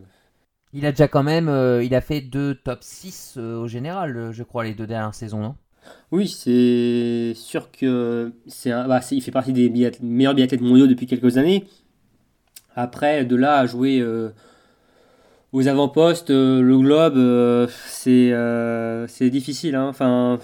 [0.73, 4.15] Il a déjà quand même, euh, il a fait deux top 6 euh, au général,
[4.17, 5.55] euh, je crois, les deux dernières saisons, non?
[6.11, 9.69] Oui, c'est sûr que c'est bah, il fait partie des
[10.01, 11.65] meilleurs biathlètes mondiaux depuis quelques années.
[12.75, 14.29] Après, de là à jouer euh,
[15.53, 19.75] aux avant-postes, euh, le globe, euh, c'est euh, difficile.
[19.75, 19.88] hein.
[19.88, 20.39] Enfin,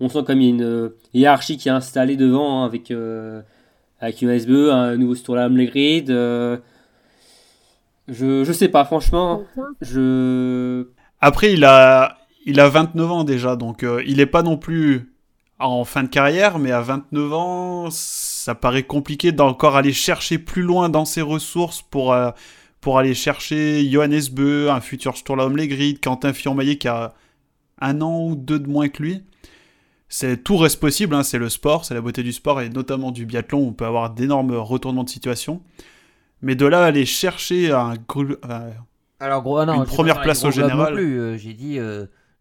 [0.00, 2.90] on sent comme il y a une hiérarchie qui est installée devant hein, avec,
[4.00, 6.08] avec USBE, un nouveau Sturlam Legrid.
[8.08, 9.42] Je, je sais pas, franchement.
[9.80, 10.86] Je,
[11.20, 15.12] Après, il a, il a 29 ans déjà, donc il n'est pas non plus
[15.58, 17.88] en fin de carrière, mais à 29 ans,
[18.44, 22.30] ça paraît compliqué d'encore aller chercher plus loin dans ses ressources pour, euh,
[22.82, 27.14] pour aller chercher Johannes Beu, un futur Sturlaum Legrid, Quentin Fillon-Maillet qui a
[27.80, 29.22] un an ou deux de moins que lui.
[30.10, 33.12] C'est, tout reste possible, hein, c'est le sport, c'est la beauté du sport, et notamment
[33.12, 35.62] du biathlon, où on peut avoir d'énormes retournements de situation.
[36.42, 38.70] Mais de là aller chercher un, euh,
[39.20, 40.98] Alors gros, ah non, Une première place au général.
[40.98, 41.78] euh, J'ai dit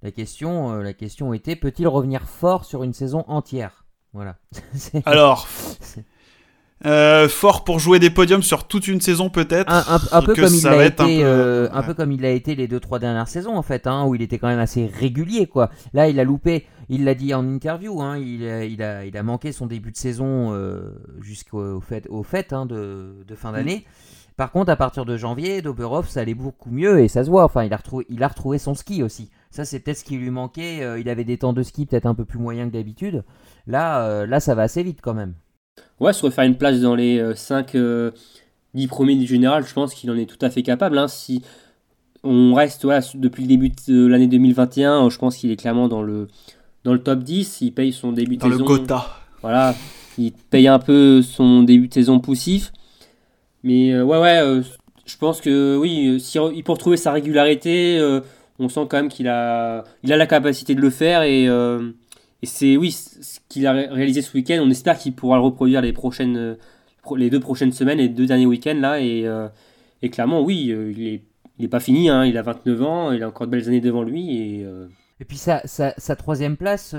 [0.02, 3.83] la question, la question était peut-il revenir fort sur une saison entière?
[4.14, 4.36] Voilà.
[5.06, 5.48] Alors,
[6.86, 9.72] euh, fort pour jouer des podiums sur toute une saison peut-être.
[9.72, 11.86] un, un- un peu comme il un été, peu- euh, un ouais.
[11.86, 14.22] peu comme il l'a été les deux trois dernières saisons en fait, hein, où il
[14.22, 15.70] était quand même assez régulier quoi.
[15.94, 16.66] Là, il a loupé.
[16.90, 18.02] Il l'a dit en interview.
[18.02, 22.06] Hein, il, a, il a, il a manqué son début de saison euh, jusqu'au fait,
[22.10, 23.56] au fait hein, de, de fin Mm.
[23.56, 23.86] d'année.
[24.36, 27.46] Par contre, à partir de janvier, Doberhoff, ça allait beaucoup mieux et ça se voit.
[27.46, 29.30] Enfin, il a retrouvé, il a retrouvé son ski aussi.
[29.54, 30.82] Ça, c'est peut-être ce qui lui manquait.
[30.82, 33.24] Euh, il avait des temps de ski peut-être un peu plus moyens que d'habitude.
[33.68, 35.36] Là, euh, là, ça va assez vite quand même.
[36.00, 37.76] Ouais, se refaire une place dans les 5
[38.74, 40.98] 10 premiers du général, je pense qu'il en est tout à fait capable.
[40.98, 41.08] hein.
[41.08, 41.44] Si
[42.24, 46.02] on reste voilà, depuis le début de l'année 2021, je pense qu'il est clairement dans
[46.02, 46.28] le,
[46.84, 47.62] dans le top 10.
[47.62, 48.66] Il paye son début de Dans le saison.
[48.66, 49.06] Gotha.
[49.42, 49.76] Voilà,
[50.18, 52.72] il paye un peu son début de saison poussif.
[53.64, 54.62] Mais euh, ouais, ouais, euh,
[55.06, 58.22] je pense que oui, euh, si il peut retrouver sa régularité, euh,
[58.64, 61.24] on sent quand même qu'il a, il a la capacité de le faire.
[61.24, 61.92] Et, euh,
[62.42, 65.44] et c'est oui, ce qu'il a ré- réalisé ce week-end, on espère qu'il pourra le
[65.44, 66.56] reproduire les, prochaines, euh,
[67.16, 69.00] les deux prochaines semaines, les deux derniers week-ends là.
[69.00, 69.48] Et, euh,
[70.02, 71.24] et clairement, oui, il est,
[71.60, 73.82] il est pas fini, hein, il a 29 ans, il a encore de belles années
[73.82, 74.38] devant lui.
[74.38, 74.66] Et,
[75.20, 76.96] Et puis sa, sa, troisième place,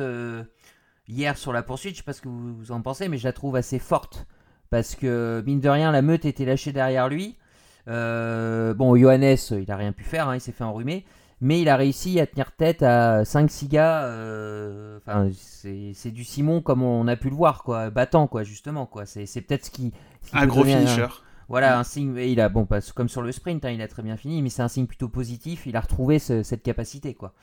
[1.09, 3.33] hier sur la poursuite, je sais pas ce que vous, en pensez, mais je la
[3.33, 4.27] trouve assez forte.
[4.71, 7.37] Parce que, mine de rien, la meute était lâchée derrière lui.
[7.87, 11.05] Bon, Johannes, il a rien pu faire, hein, il s'est fait enrhumer.
[11.41, 14.05] Mais il a réussi à tenir tête à 5-6 gars.
[14.05, 17.91] euh, Enfin, c'est c'est du Simon comme on a pu le voir, quoi.
[17.91, 19.05] Battant, quoi, justement, quoi.
[19.07, 19.93] C'est c'est peut-être ce qui.
[20.23, 21.07] ce qui Un gros donner un- finisher.
[21.49, 22.17] voilà, un signe.
[22.17, 24.41] et il a, bon, pas comme sur le sprint, hein, il a très bien fini,
[24.43, 25.67] mais c'est un signe plutôt positif.
[25.67, 27.35] Il a retrouvé ce- cette capacité, quoi.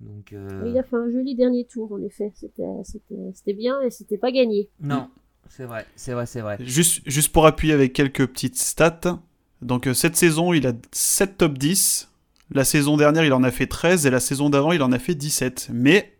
[0.00, 2.32] Donc, euh, Il a fait un joli dernier tour, en effet.
[2.34, 4.68] C'était, c'était, c'était bien et c'était pas gagné.
[4.80, 5.08] non,
[5.48, 6.56] c'est vrai, c'est vrai, c'est vrai.
[6.60, 9.20] Juste, juste pour appuyer avec quelques petites stats.
[9.60, 12.08] Donc euh, cette saison, il a 7 top 10.
[12.54, 14.06] La saison dernière, il en a fait 13.
[14.06, 15.70] Et la saison d'avant, il en a fait 17.
[15.72, 16.16] Mais,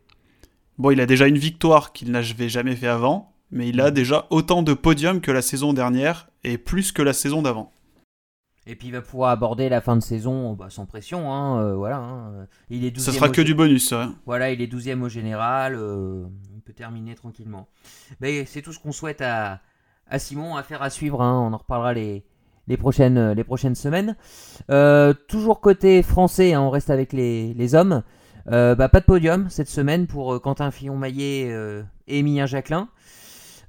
[0.79, 3.35] bon, il a déjà une victoire qu'il n'avait jamais fait avant.
[3.51, 6.29] Mais il a déjà autant de podiums que la saison dernière.
[6.45, 7.73] et plus que la saison d'avant.
[8.65, 11.33] Et puis il va pouvoir aborder la fin de saison bah, sans pression.
[11.33, 12.47] Hein, euh, voilà, hein.
[12.71, 13.93] Il est Ça sera que du bonus.
[14.25, 15.75] Voilà, il est 12e au général.
[15.75, 17.69] Euh, il peut terminer tranquillement.
[18.21, 19.61] Mais c'est tout ce qu'on souhaite à,
[20.07, 21.23] à Simon, à faire à suivre.
[21.23, 21.41] Hein.
[21.41, 22.25] On en reparlera les,
[22.69, 24.17] les, prochaines, les prochaines semaines.
[24.71, 28.03] Euh, toujours côté français, on reste avec les, les hommes.
[28.47, 32.89] bah, pas de podium cette semaine pour Quentin Fillon-Maillet et Emilien Jacquelin.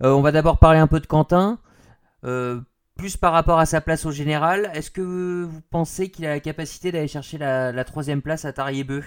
[0.01, 1.59] on va d'abord parler un peu de Quentin.
[2.25, 2.59] Euh,
[2.95, 6.39] plus par rapport à sa place au général, est-ce que vous pensez qu'il a la
[6.39, 9.03] capacité d'aller chercher la, troisième place à Tariebeu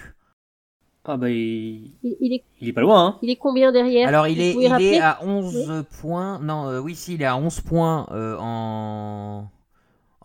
[1.09, 1.93] ah bah il...
[2.03, 2.73] Il, est...
[2.73, 3.05] pas loin.
[3.05, 3.19] Hein.
[3.21, 4.09] Il est combien derrière?
[4.09, 6.37] Alors il est, il est à 11 points.
[6.39, 9.49] Non, euh, oui, si, il est à 11 points euh, en...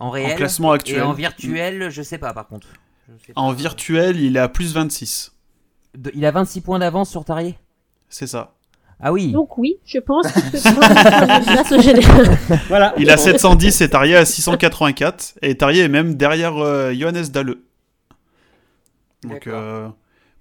[0.03, 0.33] en réel.
[0.33, 0.97] En classement actuel.
[0.97, 2.67] Et en virtuel, je sais pas par contre.
[3.35, 5.33] En virtuel, il est à plus 26.
[6.13, 7.57] il a 26 points d'avance sur Tarier
[8.09, 8.53] C'est ça.
[8.99, 9.31] Ah oui.
[9.31, 12.37] Donc oui, je pense qu'il peut prendre place au général.
[12.67, 12.93] Voilà.
[12.97, 15.35] Il a 710 et Tarier à 684.
[15.41, 17.65] Et Tarier est même derrière euh, Johannes Dalleux.
[19.23, 19.89] Donc euh,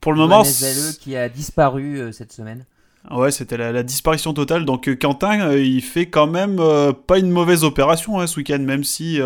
[0.01, 0.43] pour le moment.
[0.45, 2.65] Johannes Dalleux qui a disparu euh, cette semaine.
[3.11, 4.65] Ouais, c'était la, disparition totale.
[4.65, 6.61] Donc euh, Quentin, il fait quand même
[7.07, 9.19] pas une mauvaise opération hein, ce week-end, même si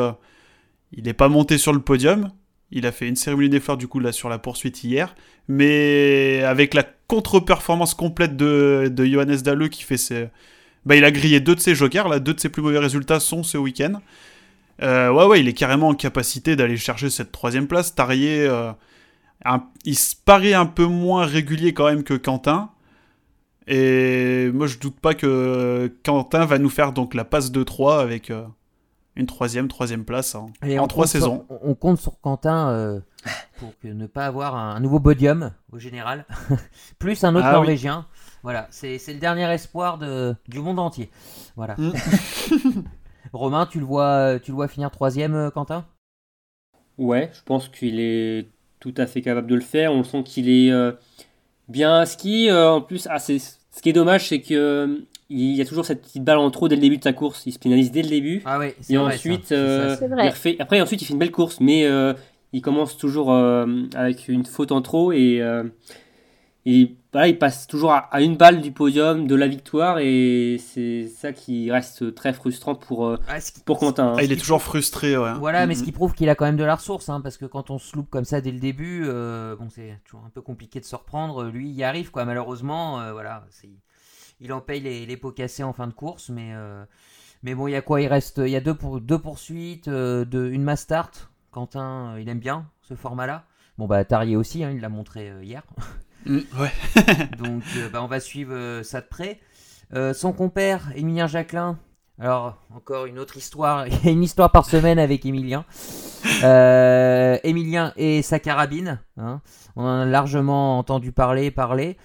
[0.92, 2.30] il n'est pas monté sur le podium.
[2.72, 5.14] Il a fait une cérémonie des fleurs du coup là sur la poursuite hier,
[5.48, 10.28] mais avec la contre-performance complète de, Johannes Dalleux qui fait ses...
[10.84, 13.20] Bah, il a grillé deux de ses jokers, là, deux de ses plus mauvais résultats
[13.20, 14.00] sont ce week-end.
[14.82, 17.94] Euh, ouais, ouais, il est carrément en capacité d'aller chercher cette troisième place.
[17.94, 18.72] Tarier, euh,
[19.84, 22.70] il se paraît un peu moins régulier quand même que Quentin.
[23.66, 28.00] Et moi, je doute pas que Quentin va nous faire donc la passe de 3
[28.00, 28.44] avec, euh,
[29.16, 31.46] une troisième, troisième place en, en trois saisons.
[31.62, 33.00] on compte sur Quentin euh,
[33.59, 36.26] pour que ne pas avoir un, nouveau podium au général,
[36.98, 38.07] plus un autre ah Norvégien.
[38.42, 41.11] Voilà, c'est le dernier espoir de, du monde entier.
[41.57, 41.74] Voilà.
[41.79, 41.92] Mm.
[43.33, 45.87] Romain, tu le vois, tu le vois finir troisième, euh, Quentin?
[46.98, 48.48] Ouais, je pense qu'il est
[48.81, 49.92] tout à fait capable de le faire.
[49.92, 50.92] On sent qu'il est euh,
[51.68, 52.50] bien ski.
[52.50, 53.33] en plus, ah, ce
[53.83, 56.76] qui est dommage, c'est que il y a toujours cette petite balle en trop dès
[56.76, 57.42] le début de sa course.
[57.46, 58.42] Il se pénalise dès le début.
[58.44, 60.57] Ah oui, et ensuite, euh, il refait...
[60.61, 62.14] après, ensuite, il fait une belle course, mais euh,
[62.52, 65.42] il commence toujours euh, avec une faute en trop et,
[66.64, 71.09] et voilà, il passe toujours à, une balle du podium, de la victoire, et c'est
[71.09, 74.09] ça qui reste très frustrant pour, ah, pour Quentin.
[74.09, 74.16] Hein.
[74.18, 75.33] Ah, il est toujours frustré, ouais.
[75.38, 77.46] Voilà, mais ce qui prouve qu'il a quand même de la ressource, hein, parce que
[77.46, 80.81] quand on se loupe comme ça dès le début, bon, c'est toujours un peu compliqué
[80.81, 81.44] de se reprendre.
[81.44, 82.24] Lui, il y arrive, quoi.
[82.24, 83.70] Malheureusement, voilà, c'est
[84.40, 86.85] il en paye les, pots cassés en fin de course, mais, euh,
[87.42, 89.88] mais bon, il y a quoi Il reste, il y a deux, pour, deux poursuites,
[89.88, 91.31] euh, de, une mass start.
[91.50, 93.44] Quentin, euh, il aime bien ce format-là.
[93.79, 95.62] Bon, bah, Tarier aussi, hein, il l'a montré hier.
[96.24, 96.72] Mm, ouais.
[97.38, 99.40] Donc, bah, on va suivre ça de près.
[100.14, 101.79] son compère, Emilien Jacquelin.
[102.18, 103.87] Alors, encore une autre histoire.
[103.88, 105.64] Il y a une histoire par semaine avec Emilien.
[106.42, 109.00] Emilien et sa carabine.
[109.18, 109.40] Hein.
[109.76, 111.96] On en a largement entendu parler, parler.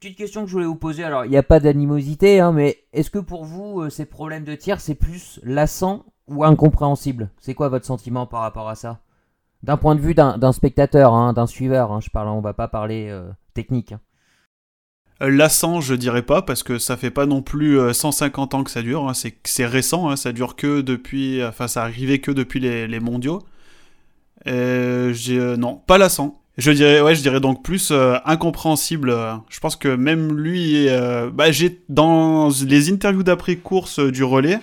[0.00, 2.78] Petite question que je voulais vous poser, alors il n'y a pas d'animosité, hein, mais
[2.92, 7.30] est-ce que pour vous, euh, ces problèmes de tir, c'est plus lassant ou incompréhensible?
[7.40, 8.98] C'est quoi votre sentiment par rapport à ça?
[9.62, 12.68] D'un point de vue d'un spectateur, hein, d'un suiveur, hein, je parle, on va pas
[12.68, 13.94] parler euh, technique.
[15.20, 18.70] Euh, lassant, je dirais pas, parce que ça fait pas non plus 150 ans que
[18.70, 23.42] ça dure, c'est récent, ça dure que depuis, enfin ça arrivait que depuis les, mondiaux.
[24.46, 26.40] non, pas lassant.
[26.58, 29.14] Je dirais, ouais, je dirais donc plus euh, incompréhensible.
[29.48, 34.24] Je pense que même lui, euh, bah, j'ai dans les interviews d'après course euh, du
[34.24, 34.58] relais,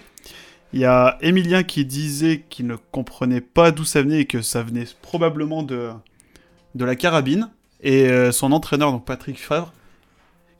[0.76, 4.44] il y a Emilien qui disait qu'il ne comprenait pas d'où ça venait et que
[4.44, 5.90] ça venait probablement de
[6.76, 7.50] de la carabine.
[7.82, 9.72] Et son entraîneur, donc Patrick Favre,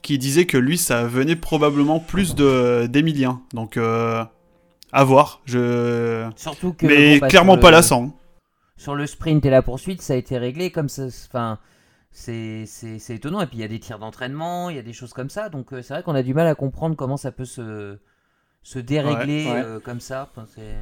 [0.04, 3.42] qui disait que lui, ça venait probablement plus de d'Emilien.
[3.54, 5.42] Donc à voir.
[5.46, 6.30] Je.
[6.36, 6.86] Surtout que.
[6.86, 8.16] Mais clairement pas lassant
[8.78, 11.06] sur le sprint et la poursuite, ça a été réglé comme ça.
[11.06, 11.60] Enfin,
[12.12, 12.66] c'est
[13.10, 13.42] étonnant.
[13.42, 15.50] Et puis il y a des tirs d'entraînement, il y a des choses comme ça.
[15.50, 17.98] Donc euh, c'est vrai qu'on a du mal à comprendre comment ça peut se,
[18.66, 20.28] se dérégler euh, comme ça.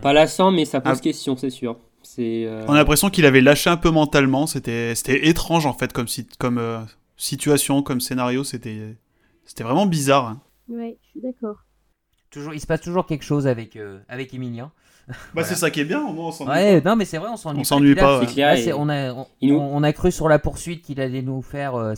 [0.02, 1.02] Pas lassant, mais ça pose ah.
[1.02, 1.78] question, c'est sûr.
[2.18, 4.48] Euh, On a l'impression qu'il avait lâché un peu mentalement.
[4.48, 8.46] C'était étrange en fait comme, si, comme situation, comme scénario.
[8.46, 8.96] C'était
[9.60, 10.28] vraiment bizarre.
[10.28, 10.42] Hein.
[10.70, 11.58] Oui, je suis d'accord.
[12.32, 14.72] Toujours, il se passe toujours quelque chose avec, avec Emilien.
[15.34, 17.62] Bah, c'est ça qui est bien, on s'ennuie ouais, Non, mais c'est vrai, on s'ennuie
[17.62, 18.22] on s'ennuie pas.
[18.78, 21.96] on, a, on, a cru sur la poursuite qu'il allait nous faire euh,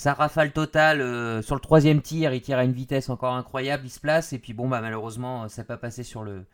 [0.00, 2.32] sa, rafale totale euh, sur le troisième tir.
[2.32, 4.32] Il tire à une vitesse encore incroyable, il se place.
[4.32, 6.44] Et puis bon, bah, malheureusement, ça n'a pas passé sur le,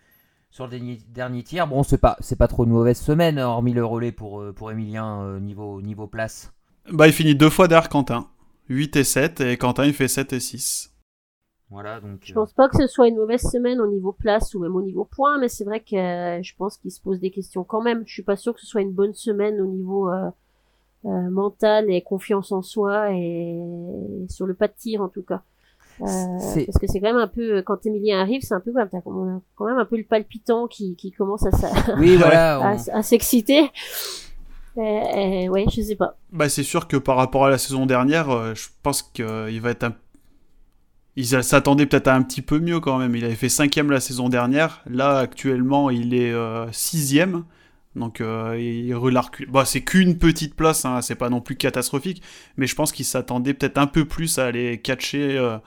[0.50, 0.78] sur le
[1.09, 1.66] dernier, tir.
[1.66, 4.70] Bon, c'est pas, c'est pas trop une mauvaise semaine, hormis le relais pour, euh, pour
[4.70, 6.52] Emilien niveau, niveau place.
[6.90, 8.28] Bah, il finit deux fois derrière Quentin.
[8.68, 10.92] 8 et 7, et Quentin il fait 7 et 6.
[11.70, 12.20] Voilà, donc.
[12.22, 14.76] Je euh, pense pas que ce soit une mauvaise semaine au niveau place ou même
[14.76, 17.64] au niveau points, mais c'est vrai que euh, je pense qu'il se pose des questions
[17.64, 18.04] quand même.
[18.06, 20.30] Je suis pas sûr que ce soit une bonne semaine au niveau euh,
[21.04, 23.61] euh, mental et confiance en soi et
[24.28, 25.42] sur le pas de tir en tout cas.
[26.02, 28.88] Euh, parce que c'est quand même un peu quand Emilien arrive, c'est un peu comme
[28.90, 31.50] t'as comme- quand même un peu le palpitant qui, qui commence à,
[31.98, 32.56] Oui, voilà.
[32.62, 33.70] à, on- à s'exciter.
[34.78, 36.18] Et, ouais, je sais pas.
[36.32, 39.24] Bah, c'est sûr que par rapport à la saison dernière, euh, je pense qu'il
[39.61, 39.94] va être un.
[41.18, 43.16] Il s'attendait peut-être à un petit peu mieux quand même.
[43.16, 44.82] Il avait fait cinquième la saison dernière.
[44.85, 47.44] Là, actuellement, il est euh, sixième.
[47.96, 49.48] Donc, euh, il relargue.
[49.50, 52.22] Bah, c'est qu'une petite place, hein, c'est pas non plus catastrophique.
[52.56, 55.59] Mais je pense qu'il s'attendait peut-être un peu plus à aller catcher euh,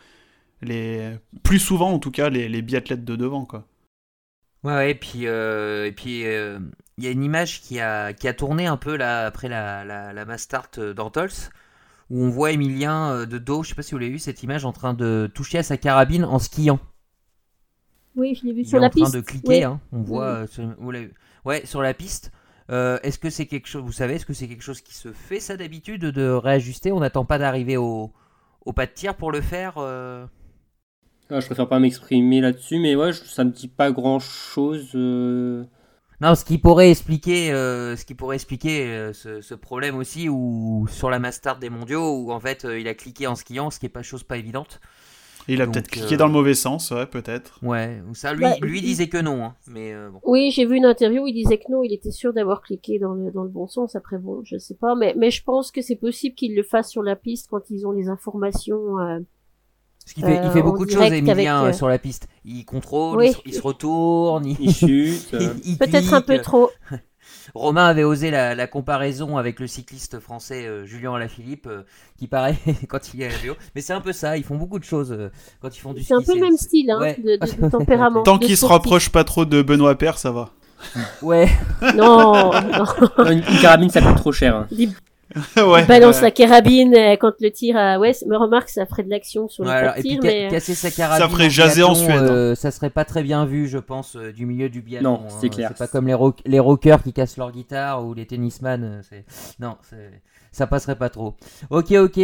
[0.61, 1.11] les...
[1.43, 3.45] plus souvent, en tout cas, les, les biathlètes de devant.
[3.45, 3.65] Quoi.
[4.63, 6.59] Ouais, ouais, et puis euh, et puis euh,
[6.97, 9.85] il y a une image qui a qui a tourné un peu là après la
[9.85, 11.29] la, la mass start d'Antols
[12.09, 14.65] où on voit Emilien de dos, je sais pas si vous l'avez vu cette image
[14.65, 16.79] en train de toucher à sa carabine en skiant.
[18.15, 19.15] Oui, je l'ai vu Il sur est la en train piste.
[19.15, 19.63] de cliquer, Oui.
[19.63, 20.43] hein, on voit Oui.
[20.43, 21.11] euh, sur, vous l'avez-
[21.45, 22.32] ouais, sur la piste.
[22.71, 25.12] Euh, est-ce que c'est quelque chose, vous savez, est-ce que c'est quelque chose qui se
[25.12, 26.91] fait ça d'habitude de réajuster?
[26.91, 28.12] On n'attend pas d'arriver au,
[28.65, 30.25] au pas de tir pour le faire euh?
[31.32, 34.91] Ah, je préfère pas m'exprimer là-dessus, mais ouais, je- ça me dit pas grand-chose.
[34.93, 35.65] euh.
[36.21, 41.10] Non, ce qui pourrait expliquer, ce qui pourrait expliquer ce, ce problème aussi, ou sur
[41.10, 43.89] la Mastart des Mondiaux, où en fait il a cliqué en skiant, ce qui est
[43.89, 44.82] pas chose pas évidente.
[45.47, 47.58] Et il a peut-être cliqué euh, dans le mauvais sens, ouais, peut-être.
[47.63, 50.19] Ouais, ou ça lui, Bah, lui disait que non, hein, mais euh, bon.
[50.23, 52.99] Oui, j'ai vu une interview où il disait que non, il était sûr d'avoir cliqué
[52.99, 53.95] dans le, dans le bon sens.
[53.95, 56.89] Après, bon, je sais pas, mais, mais je pense que c'est possible qu'il le fasse
[56.91, 58.99] sur la piste quand ils ont les informations.
[58.99, 59.19] euh,
[60.04, 61.88] Parce qu'il fait, il Euh, fait en beaucoup de choses, Emilien, avec, euh, euh, sur
[61.88, 62.28] la piste.
[62.45, 63.28] Il contrôle, Oui.
[63.30, 65.34] il, se, il se retourne, il, Il chute.
[65.34, 65.54] euh.
[65.65, 66.69] il Peut-être un peu trop.
[67.53, 71.83] Romain avait osé la, la comparaison avec le cycliste français euh, Julien Alaphilippe, euh,
[72.17, 72.57] qui paraît
[72.88, 73.55] quand il est à la vélo.
[73.75, 75.29] Mais c'est un peu ça, ils font beaucoup de choses euh,
[75.62, 76.07] quand ils font du ski.
[76.07, 77.17] C'est un peu le même style, hein, Ouais.
[77.17, 78.23] de, de- de tempérament.
[78.23, 78.71] Tant de qu'il se sportif.
[78.73, 80.49] rapproche pas trop de Benoît Père, ça va.
[81.21, 81.49] Ouais,
[81.95, 83.25] Non, non.
[83.25, 84.55] une, une carabine, ça coûte trop cher.
[84.55, 84.67] hein.
[85.57, 85.85] Ouais.
[85.85, 86.21] balance ouais.
[86.23, 87.99] la carabine euh, quand le tir à...
[87.99, 90.47] Ouais, me remarque, ça ferait de l'action sur le puis tir, mais...
[90.47, 91.27] euh, casser sa carabine.
[91.29, 94.31] ferait en jaser en Suède, euh, ça serait pas très bien vu, je pense, euh,
[94.31, 95.11] du milieu du biathlon.
[95.11, 95.49] Non, c'est hein.
[95.49, 95.69] clair.
[95.73, 99.01] C'est pas comme les, rock- les rockers qui cassent leur guitare ou les tennisman.
[99.07, 99.25] c'est-
[99.59, 101.35] Non, c'est- ça passerait pas trop.
[101.69, 102.19] Ok, ok.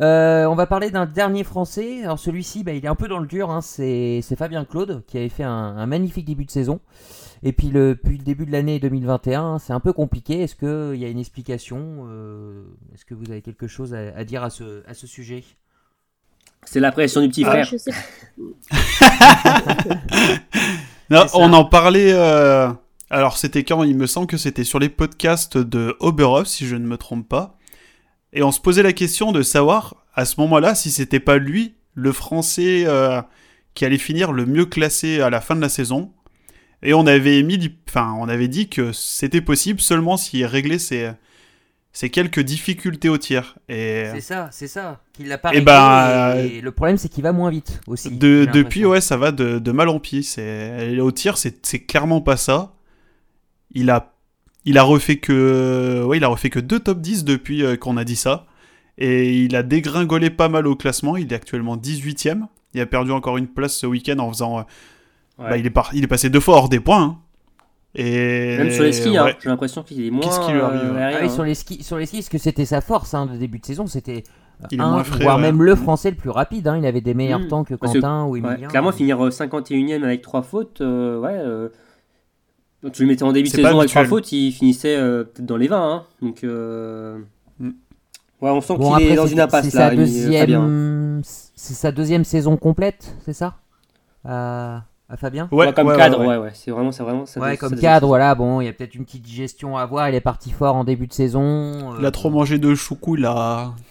[0.00, 2.02] Euh, on va parler d'un dernier français.
[2.04, 3.50] Alors celui-ci, bah, il est un peu dans le dur.
[3.50, 3.60] hein.
[3.62, 6.78] C'est c'est Fabien Claude qui avait fait un, un magnifique début de saison.
[7.42, 10.42] Et puis le, depuis le début de l'année 2021, c'est un peu compliqué.
[10.42, 12.62] Est-ce qu'il y a une explication euh,
[12.94, 15.44] Est-ce que vous avez quelque chose à, à dire à ce, à ce sujet?
[16.64, 17.64] C'est la pression du petit ouais, frère.
[17.64, 17.92] je sais
[21.10, 21.38] Non, C'est ça.
[21.38, 22.12] on en parlait.
[22.12, 22.68] euh,
[23.10, 23.82] Alors, c'était quand?
[23.84, 27.26] Il me semble que c'était sur les podcasts de Oberhof, si je ne me trompe
[27.28, 27.56] pas.
[28.32, 31.76] Et on se posait la question de savoir, à ce moment-là, si c'était pas lui,
[31.94, 33.22] le Français euh,
[33.74, 36.12] qui allait finir le mieux classé à la fin de la saison.
[36.82, 40.78] Et on avait mis, l'hyp- enfin, on avait dit que c'était possible seulement s'il réglait
[40.78, 41.10] ses,
[41.92, 43.56] ses quelques difficultés au tir.
[43.68, 45.00] Et C'est ça, c'est ça.
[45.12, 48.10] Qu'il pas réglé, ben, et, et le problème c'est qu'il va moins vite aussi.
[48.10, 50.22] De- depuis, ouais, ça va de, de mal en pis.
[50.22, 52.74] C'est au tir, c'est c'est clairement pas ça.
[53.72, 54.14] Il a,
[54.64, 57.96] il a refait que, ouais, il a refait que deux top 10 depuis euh, qu'on
[57.96, 58.46] a dit ça,
[58.96, 61.16] et il a dégringolé pas mal au classement.
[61.16, 62.46] Il est actuellement 18ème.
[62.74, 64.62] Il a perdu encore une place ce week-end en faisant, euh,
[65.38, 65.50] Ouais.
[65.50, 67.02] bah, il est par- il est passé deux fois hors des points.
[67.02, 67.16] hein.
[67.94, 70.20] Et Même sur les skis, hein, j'ai l'impression qu'il est moins.
[70.22, 71.34] Qu'est-ce qui lui arrive, euh, aérien, Ah oui, hein.
[71.34, 73.64] sur les skis, sur les skis, parce que c'était sa force hein, de début de
[73.66, 74.24] saison, c'était
[74.70, 75.42] Il est un, moins frais, voire ouais.
[75.42, 76.68] même le français le plus rapide.
[76.68, 76.76] hein.
[76.76, 77.48] Il avait des meilleurs Mm.
[77.48, 78.68] temps que Parce Quentin ou Ouais, Emilien.
[78.68, 81.32] clairement, finir euh, 51ème avec 3 fautes, euh, ouais.
[81.32, 81.68] euh,
[82.92, 84.06] tu le mettais en début de saison avec 3 habituel.
[84.06, 85.92] fautes, il finissait euh, peut-être dans les 20.
[85.94, 86.04] hein.
[86.20, 87.18] Donc, euh,
[87.58, 87.68] Mm.
[88.42, 89.88] ouais, on sent Bon, qu'il est dans une impasse c'est là.
[89.88, 93.56] sa euh, deuxième, c'est sa deuxième saison complète, c'est ça?
[95.08, 96.50] À, à Fabien Ouais, Ouais, comme ouais, cadre, ouais, ouais.
[96.54, 97.26] C'est vraiment, c'est vraiment.
[97.26, 98.34] ça Ouais, doit- comme ça doit- cadre, voilà.
[98.34, 100.08] Bon, il y a peut-être une petite digestion à avoir.
[100.08, 101.94] Il est parti fort en début de saison.
[101.98, 103.72] Il a euh, trop mangé de choucou là.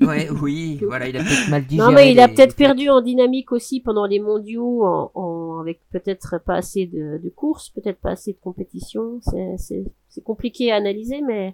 [0.00, 1.86] Ouais, oui, voilà, il a peut-être mal digéré.
[1.86, 5.58] Non, mais il a les- peut-être perdu en dynamique aussi pendant les mondiaux, en, en-
[5.60, 9.18] avec peut-être pas assez de, de courses, peut-être pas assez de compétition.
[9.20, 11.52] C'est- C'est c'est compliqué à analyser, mais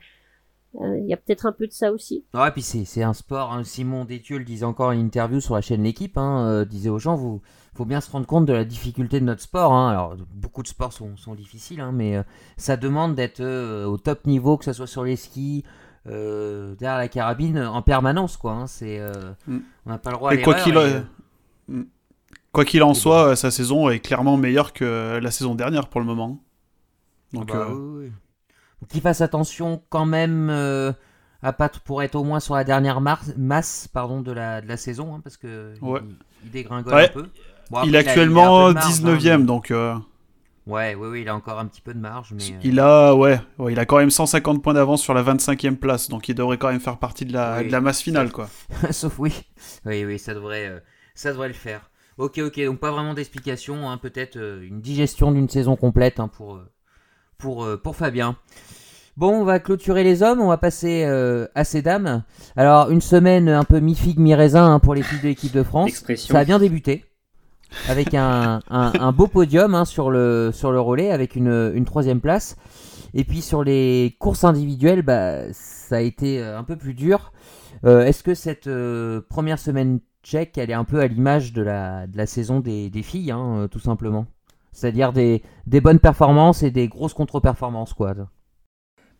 [0.80, 2.24] euh, il y a peut-être un peu de ça aussi.
[2.32, 3.52] Ouais, puis c'est c'est un sport.
[3.52, 3.64] hein.
[3.64, 6.16] Simon Détieux le disait encore en interview sur la chaîne L'équipe.
[6.16, 7.40] Hein, euh, disait aux gens, vous
[7.80, 9.72] faut bien se rendre compte de la difficulté de notre sport.
[9.72, 9.88] Hein.
[9.88, 12.22] Alors, beaucoup de sports sont, sont difficiles, hein, mais euh,
[12.58, 15.64] ça demande d'être euh, au top niveau, que ce soit sur les skis,
[16.06, 18.52] euh, derrière la carabine, en permanence, quoi.
[18.52, 18.66] hein.
[18.66, 19.00] C'est,
[19.46, 19.60] Mm.
[19.86, 21.00] on n'a pas le droit à quoi qu'il et,
[21.68, 21.84] Mm.
[22.52, 26.02] Quoi qu'il en Et soit, sa saison est clairement meilleure que la saison dernière pour
[26.02, 26.38] le moment.
[27.32, 28.12] Donc, bah, oui, oui.
[28.80, 30.50] Faut Qu'il fasse attention quand même
[31.42, 34.76] à pas pour être au moins sur la dernière masse pardon, de, la, de la
[34.76, 35.72] saison, parce que
[36.44, 37.26] il, dégringole un peu.
[37.84, 39.70] Il est actuellement 19ème, hein, donc.
[39.70, 39.94] Euh,
[40.66, 42.32] ouais, oui, oui, il a encore un petit peu de marge.
[42.34, 45.76] Mais, il, a, ouais, ouais, il a quand même 150 points d'avance sur la 25e
[45.76, 48.30] place, donc il devrait quand même faire partie de la, de la masse finale.
[48.30, 48.48] quoi.
[48.90, 49.32] Sauf oui,
[49.86, 50.80] oui, oui, ça devrait, euh,
[51.14, 51.90] ça devrait le faire.
[52.18, 56.60] Ok, ok, donc pas vraiment d'explication, hein, peut-être euh, une digestion d'une saison complète pour,
[57.38, 58.36] pour, pour Fabien.
[59.20, 62.22] Bon, on va clôturer les hommes, on va passer euh, à ces dames.
[62.56, 66.04] Alors, une semaine un peu mi-figue, mi-raisin hein, pour les filles de l'équipe de France.
[66.16, 67.04] Ça a bien débuté.
[67.88, 68.60] Avec un,
[69.12, 72.56] beau podium hein, sur, le, sur le relais, avec une, troisième place.
[73.14, 77.32] Et puis sur les courses individuelles, bah, ça a été euh, un peu plus dur.
[77.84, 78.68] Euh, est-ce que cette
[79.28, 82.90] première semaine tchèque, elle est un peu à l'image de la, de la saison des,
[83.02, 84.26] filles, hein, tout simplement?
[84.72, 88.14] C'est-à-dire des, des bonnes performances et des grosses contre-performances, quoi.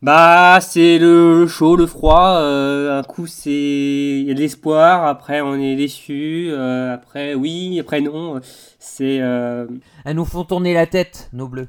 [0.03, 2.39] Bah, c'est le chaud, le froid.
[2.41, 5.07] Euh, un coup, c'est il y a de l'espoir.
[5.07, 6.49] Après, on est déçu.
[6.51, 7.79] Euh, après, oui.
[7.79, 8.41] Après, non.
[8.79, 9.21] C'est.
[9.21, 9.67] Euh...
[10.07, 11.69] Elles nous font tourner la tête, nos bleus.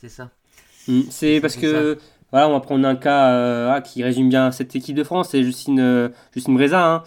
[0.00, 0.30] C'est ça.
[0.88, 1.98] Mm, c'est parce que
[2.32, 5.28] voilà, on va prendre un cas ah, qui résume bien cette équipe de France.
[5.32, 7.02] C'est Justine Justine Breza, hein,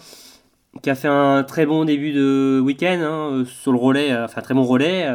[0.82, 4.16] qui a fait un très bon début de week-end hein, sur le relais.
[4.16, 5.08] Enfin, très bon relais.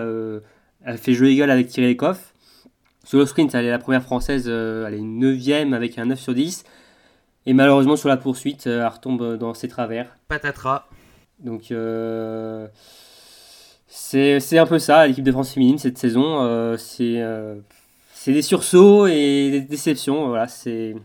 [0.84, 2.35] elle fait jeu égal avec Thierry Lecoff.
[3.06, 6.20] Sur le sprint, elle est la première française, euh, elle est 9ème avec un 9
[6.20, 6.64] sur 10.
[7.46, 10.18] Et malheureusement, sur la poursuite, euh, elle retombe dans ses travers.
[10.28, 10.88] Patatras.
[11.40, 12.68] Donc, euh,
[13.88, 16.76] c'est un peu ça, l'équipe de France féminine cette saison.
[16.78, 17.22] c'est
[18.26, 20.30] des sursauts et des déceptions.
[20.30, 20.96] Voilà, c'est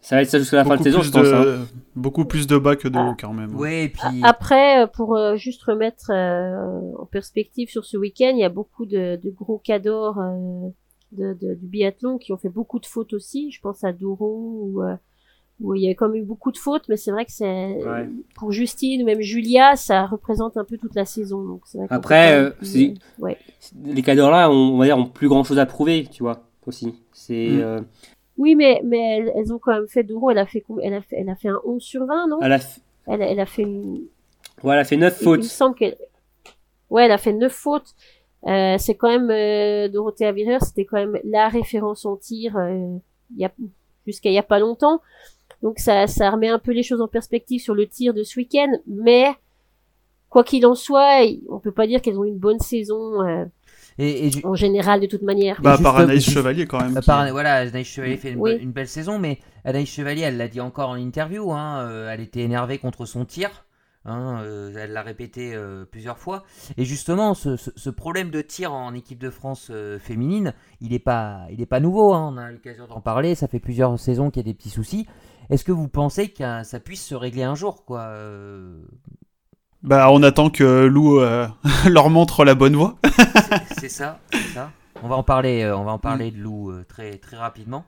[0.00, 1.26] ça va être ça jusqu'à la fin de saison, je pense.
[1.26, 1.66] Hein.
[1.96, 3.54] Beaucoup plus de bas que de haut quand même.
[3.56, 4.22] Ouais, puis...
[4.22, 8.48] Après, euh, pour euh, juste remettre euh, en perspective sur ce week-end, il y a
[8.48, 10.16] beaucoup de, gros cadors
[11.12, 13.50] de, du biathlon qui ont fait beaucoup de fautes aussi.
[13.50, 14.70] Je pense à Douro
[15.60, 17.78] où, il y a quand même eu beaucoup de fautes, mais c'est vrai que c'est
[18.36, 21.42] pour Justine ou même Julia, ça représente un peu toute la saison.
[21.42, 22.52] Donc Après,
[23.84, 26.94] les cadors là, on, va dire, ont plus grand chose à prouver, tu vois aussi.
[27.12, 27.84] C'est mm.
[28.38, 31.16] Oui, mais, mais elles, ont quand même fait Douro, elle a fait, elle a fait,
[31.18, 32.38] elle a fait un 11 sur 20, non?
[32.40, 32.58] Elle a,
[33.08, 34.04] elle, elle, a fait une...
[34.62, 35.40] Ouais, elle a fait 9 fautes.
[35.40, 35.96] Il me semble qu'elle...
[36.88, 37.94] Ouais, elle a fait 9 fautes.
[38.46, 42.96] Euh, c'est quand même, euh, Dorothée Avireur, c'était quand même la référence en tir euh,
[44.06, 45.02] jusqu'à il y a pas longtemps.
[45.62, 48.38] Donc ça, ça remet un peu les choses en perspective sur le tir de ce
[48.38, 48.70] week-end.
[48.86, 49.34] Mais,
[50.30, 53.48] quoi qu'il en soit, on peut pas dire qu'elles ont une bonne saison.
[53.98, 55.60] Et, En général, de toute manière.
[55.60, 57.00] Bah, par Anaïs Chevalier quand même.
[57.04, 60.96] Voilà, Anaïs Chevalier fait une, belle saison, mais Anaïs Chevalier, elle l'a dit encore en
[60.96, 63.64] interview, hein, euh, elle était énervée contre son tir.
[64.04, 66.44] Hein, euh, elle l'a répété euh, plusieurs fois.
[66.76, 71.60] Et justement, ce, problème de tir en équipe de France féminine, il n'est pas, il
[71.60, 72.14] est pas nouveau.
[72.14, 73.34] Hein, on a l'occasion d'en parler.
[73.34, 75.06] Ça fait plusieurs saisons qu'il y a des petits soucis.
[75.50, 78.14] Est-ce que vous pensez que ça puisse se régler un jour quoi
[79.82, 81.46] bah, on attend que Lou euh,
[81.88, 82.96] leur montre la bonne voie.
[83.78, 84.18] c'est ça,
[84.54, 84.70] ça.
[85.02, 87.84] On va en parler, euh, on va en parler de Lou euh, très, très rapidement.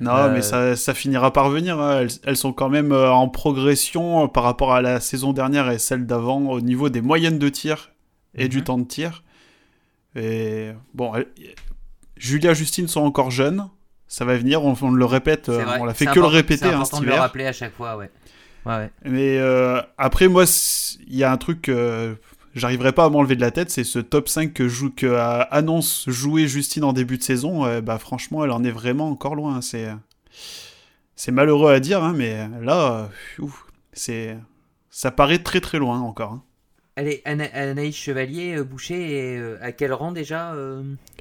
[0.00, 1.78] Non, mais ça, ça, finira par venir.
[1.78, 2.06] Hein.
[2.24, 6.38] Elles, sont quand même en progression par rapport à la saison dernière et celle d'avant
[6.48, 7.90] au niveau des moyennes de tir
[8.34, 8.64] et du mhm.
[8.64, 9.22] temps de tir.
[10.14, 11.12] Et bon,
[12.16, 13.68] Julia Justine sont encore jeunes.
[14.08, 16.64] Ça va venir, on, le répète, on l'a fait que le répéter.
[16.64, 18.10] C'est hein, important de le rappeler à chaque fois, ouais.
[19.04, 20.44] Mais euh, après, moi,
[21.06, 22.16] il y a un truc que
[22.54, 25.16] j'arriverai pas à m'enlever de la tête, c'est ce top 5 que, joue, que
[25.50, 27.80] annonce jouer Justine en début de saison.
[27.80, 29.60] bah, franchement, elle en est vraiment encore loin.
[29.60, 29.88] C'est,
[31.14, 33.08] c'est malheureux à dire, hein, mais là,
[33.92, 34.36] c'est,
[34.90, 36.32] ça paraît très très loin encore.
[36.32, 36.42] Hein.
[36.96, 40.54] Elle est Anaïs Chevalier, euh, Boucher, et, euh, à quel rang déjà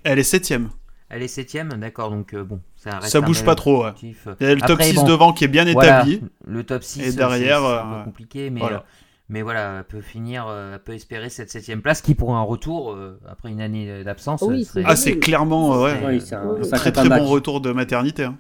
[0.06, 0.70] Elle est septième.
[1.10, 3.86] Elle est septième, d'accord, donc bon, ça, bouge pas trop.
[4.02, 6.22] Il y a le top 6 devant qui est bien établi.
[6.46, 8.86] le top 6 et derrière, c'est un peu compliqué, mais voilà.
[9.30, 12.98] mais voilà, elle peut finir, elle peut espérer cette septième place qui pour un retour
[13.30, 14.44] après une année d'absence.
[14.84, 18.24] Ah, c'est clairement ouais, un, très très bon retour de maternité.
[18.24, 18.38] Hein.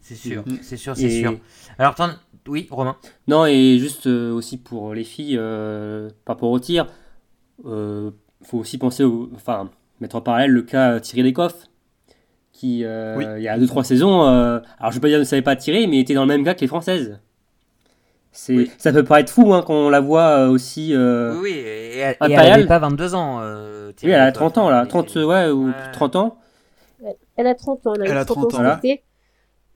[0.00, 0.58] C'est sûr, mm.
[0.60, 1.38] c'est sûr, c'est sûr.
[1.78, 1.94] Alors,
[2.46, 2.96] oui, Romain.
[3.28, 5.38] Non, et juste aussi pour les filles,
[6.26, 6.86] par rapport au tir,
[7.64, 9.70] il faut aussi penser, au, enfin,
[10.02, 11.66] mettre en parallèle le cas Thierry Lecoff
[12.64, 15.42] qui, euh, il y a 2-3 saisons, euh, alors je vais pas dire ne savait
[15.42, 17.18] pas tirer, mais était dans le même cas que les Françaises.
[18.32, 20.92] C'est, Ça peut paraître fou hein, quand on la voit euh, aussi.
[20.96, 23.40] oui, oui, et, elle n'a pas 22 ans.
[24.02, 26.38] oui, elle a 30 ans, là, 30, ouais, ou 30 ans.
[27.36, 28.78] Elle a 30 ans, elle a, 30, ans.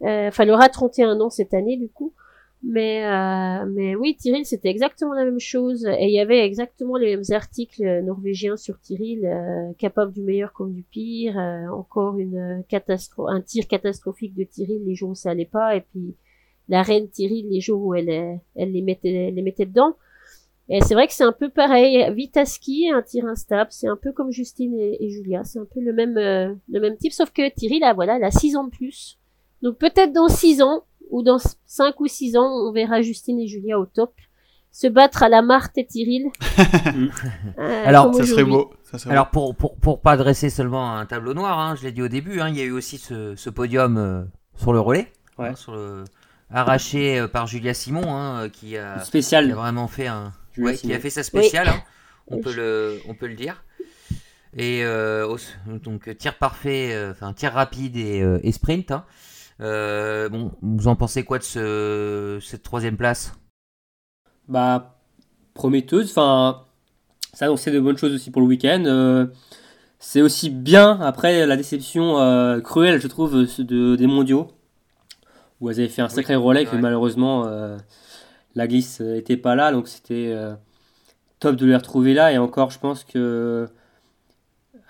[0.00, 2.14] Enfin, elle aura 31 ans cette année, du coup.
[2.62, 5.86] Mais, euh, mais oui, Tyril, c'était exactement la même chose.
[5.86, 10.52] Et il y avait exactement les mêmes articles norvégiens sur Tyril, euh, capable du meilleur
[10.52, 11.38] comme du pire.
[11.38, 15.76] Euh, encore une catastrophe, un tir catastrophique de Tyril les jours où ça allait pas.
[15.76, 16.14] Et puis,
[16.68, 19.94] la reine Thierry les jours où elle, elle les mettait, les mettait dedans.
[20.70, 22.12] Et c'est vrai que c'est un peu pareil.
[22.12, 23.70] Vite à ski, un tir instable.
[23.72, 25.42] C'est un peu comme Justine et, Julia.
[25.44, 27.12] C'est un peu le même, euh, le même type.
[27.12, 29.18] Sauf que Thierry, là, voilà, elle a 6 ans de plus.
[29.62, 33.46] Donc peut-être dans 6 ans, ou dans 5 ou 6 ans, on verra Justine et
[33.46, 34.12] Julia au top.
[34.70, 36.26] Se battre à la Marthe et Tyril.
[37.58, 38.70] euh, Alors, ça serait beau.
[38.84, 41.92] Ça serait Alors, pour, pour, pour pas dresser seulement un tableau noir, hein, je l'ai
[41.92, 44.22] dit au début, hein, il y a eu aussi ce, ce podium euh,
[44.56, 45.10] sur le relais.
[45.38, 45.48] Ouais.
[45.48, 46.04] Hein, sur le,
[46.50, 49.46] arraché euh, par Julia Simon, hein, qui, a, Spécial.
[49.46, 51.82] qui a vraiment fait un, ouais, qui a fait sa spéciale, hein,
[52.28, 53.64] on, peut le, on peut le dire.
[54.56, 55.36] Et euh,
[55.66, 58.92] donc tir parfait, euh, enfin tir rapide et, euh, et sprint.
[59.60, 63.34] Euh, bon, vous en pensez quoi de ce, cette troisième place?
[64.46, 64.98] Bah,
[65.54, 66.10] prometteuse.
[66.10, 66.64] Enfin,
[67.32, 68.84] ça annonçait de bonnes choses aussi pour le week-end.
[68.86, 69.26] Euh,
[69.98, 74.48] c'est aussi bien après la déception euh, cruelle, je trouve, de, des mondiaux,
[75.60, 77.50] où elles avaient fait un sacré relais que malheureusement
[78.54, 79.72] la glisse n'était pas là.
[79.72, 80.32] Donc c'était
[81.40, 82.32] top de les retrouver là.
[82.32, 83.68] Et encore, je pense que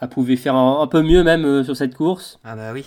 [0.01, 2.39] elle pouvait faire un, un peu mieux même sur cette course.
[2.45, 2.85] Ah bah oui,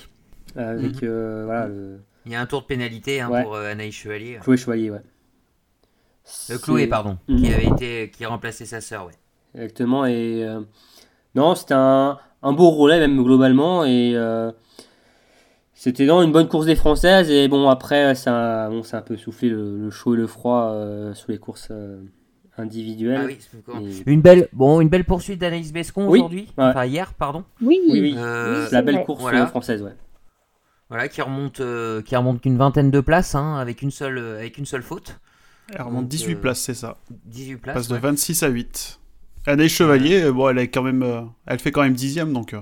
[0.56, 1.10] Avec Mhm.
[1.10, 3.44] euh, voilà, le il y a un tour de pénalité hein, Ouais.
[3.44, 4.38] pour euh, Anaïs Chevalier.
[4.44, 4.92] Chloé Chevalier.
[4.92, 5.02] Ouais.
[6.62, 7.38] Chloé, pardon, Mhm.
[7.42, 9.14] qui avait été, qui a remplacé sa sœur, ouais.
[9.56, 10.06] Exactement.
[10.06, 10.62] Et euh,
[11.36, 13.84] non, c'était un, un beau relais même globalement.
[13.86, 14.52] Et euh,
[15.74, 17.30] c'était dans une bonne course des Françaises.
[17.32, 20.28] Et bon, après, ça, bon, ça a un peu soufflé le, le chaud et le
[20.28, 22.02] froid euh, sur les courses euh,
[22.58, 23.38] individuelles.
[23.68, 26.64] Ah oui, Et- Une belle, bon, une belle poursuite d'Anaïs Bescon Oui, aujourd'hui, ouais.
[26.66, 27.44] enfin hier, pardon.
[27.62, 28.14] Oui, Oui, oui.
[28.16, 29.06] Euh, la belle vrai.
[29.06, 29.48] course Voilà.
[29.48, 29.96] française, ouais.
[30.92, 34.40] Voilà, qui remonte, euh, qui remonte qu'une vingtaine de places, hein, avec une seule, euh,
[34.40, 35.20] avec une seule faute.
[35.74, 36.98] Elle remonte Donc, 18 euh, places, c'est ça.
[37.26, 37.74] 18 Elle places.
[37.76, 38.00] passe de ouais.
[38.02, 39.00] 26 à 8.
[39.48, 42.54] Anaïs Chevalier, bon, elle est quand même, elle fait quand même dixième, donc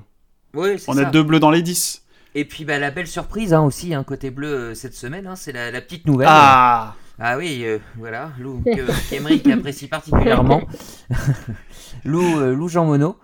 [0.54, 1.08] Oui, c'est on ça.
[1.08, 2.06] a deux bleus dans les 10.
[2.36, 5.52] Et puis bah, la belle surprise hein, aussi, hein, côté bleu cette semaine, hein, c'est
[5.52, 6.28] la, la petite nouvelle.
[6.30, 10.62] Ah, Ah oui, euh, voilà, Lou, que qu'Emeric apprécie particulièrement.
[12.06, 13.16] Lou, euh, Lou Jean Monod.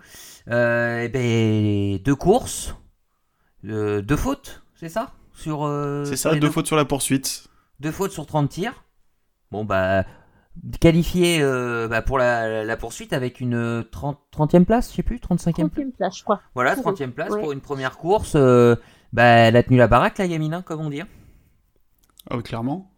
[0.50, 2.74] Euh, eh ben, deux courses,
[3.64, 5.12] euh, deux fautes, c'est ça?
[5.34, 7.46] Sur, euh, c'est ça, deux fautes sur la poursuite.
[7.80, 8.84] Deux fautes sur 30 tirs.
[9.50, 10.04] Bon, bah,
[10.80, 15.18] qualifié euh, bah, pour la, la poursuite avec une 30, 30e place, je sais plus,
[15.18, 15.84] 35e place.
[15.84, 16.40] 30e place, je crois.
[16.54, 16.82] Voilà, Mhm.
[16.82, 17.40] 30e place Ouais.
[17.40, 18.32] pour une première course.
[18.34, 18.76] euh,
[19.12, 21.02] bah, elle a tenu la baraque, la gamine, hein, comme on dit.
[22.30, 22.90] Ah oui, clairement.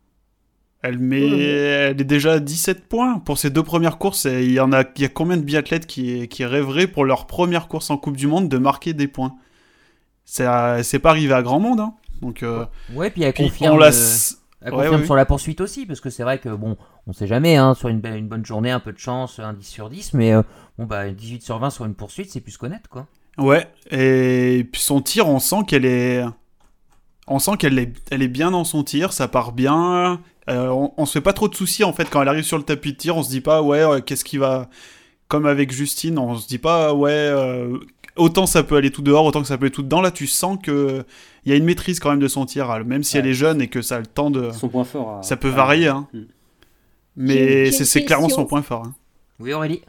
[0.80, 4.26] Elle met, elle est déjà à 17 points pour ses deux premières courses.
[4.26, 7.04] et Il y en a, il y a combien de biathlètes qui, qui rêveraient pour
[7.04, 9.34] leur première course en Coupe du Monde de marquer des points?
[10.30, 10.46] C'est,
[10.82, 11.94] c'est pas arrivé à grand monde, hein.
[12.20, 13.90] Donc, euh, Ouais, puis elle confirme, on la, euh,
[14.60, 15.06] elle confirme ouais.
[15.06, 16.76] sur la poursuite aussi, parce que c'est vrai que, bon,
[17.06, 19.88] on sait jamais, hein, sur une, bonne journée, un peu de chance, un 10 sur
[19.88, 20.42] 10, mais euh,
[20.76, 23.06] bon, bah, 18 sur 20 sur une poursuite, c'est plus connaître, quoi.
[23.38, 26.22] Ouais, et puis son tir, on sent qu'elle est.
[27.26, 30.20] On sent qu'elle est, elle est bien dans son tir, ça part bien.
[30.50, 32.58] Euh, on, on se fait pas trop de soucis en fait quand elle arrive sur
[32.58, 34.68] le tapis de tir, on se dit pas ouais, ouais, qu'est-ce qui va.
[35.28, 37.78] Comme avec Justine, on se dit pas ouais, euh,
[38.18, 40.00] autant ça peut aller tout dehors, autant que ça peut aller tout dedans.
[40.00, 41.04] Là, tu sens que
[41.44, 43.22] il y a une maîtrise quand même de son tir, hein, même si Ouais.
[43.22, 44.50] elle est jeune et que ça a le temps de.
[44.52, 45.18] Son point fort.
[45.18, 46.06] à- Ça peut varier, hein.
[46.12, 46.18] Mm.
[46.18, 46.26] J'ai-
[47.16, 48.84] Mais c'est clairement son point fort.
[48.86, 48.94] hein.
[49.40, 49.82] Oui, Aurélie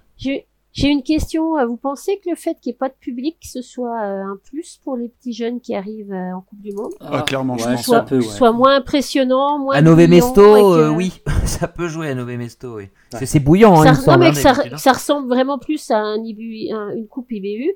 [0.71, 1.55] J'ai une question.
[1.67, 4.37] Vous pensez que le fait qu'il n'y ait pas de public, ce soit euh, un
[4.49, 7.65] plus pour les petits jeunes qui arrivent euh, en Coupe du Monde Ah, clairement, je
[7.65, 7.79] ouais, pense.
[7.81, 8.21] ça soit, peut, ouais.
[8.21, 12.37] soit moins impressionnant, moins À Nové Mesto, que- euh, oui, ça peut jouer à Nové
[12.37, 12.89] Mesto, oui.
[13.11, 13.25] C'est- Ouais.
[13.25, 14.31] C'est bouillant, hein, ça, il me non, semble, mais hein,
[14.73, 14.93] que ça, hein.
[14.93, 17.71] ressemble vraiment plus à un IBU, un- une coupe IBU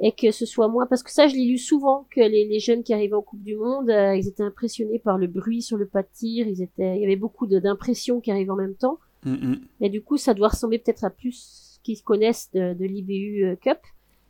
[0.00, 2.58] et que ce soit moins parce que ça je l'ai lu souvent que les, les
[2.58, 5.76] jeunes qui arrivaient en Coupe du Monde euh, ils étaient impressionnés par le bruit sur
[5.76, 8.74] le pas de tir ils étaient il y avait beaucoup d'impressions qui arrivaient en même
[8.74, 9.60] temps Mm, mm.
[9.80, 13.44] et du coup ça doit ressembler peut-être à plus ce qu'ils connaissent de, de l'IBU
[13.46, 13.78] euh, Cup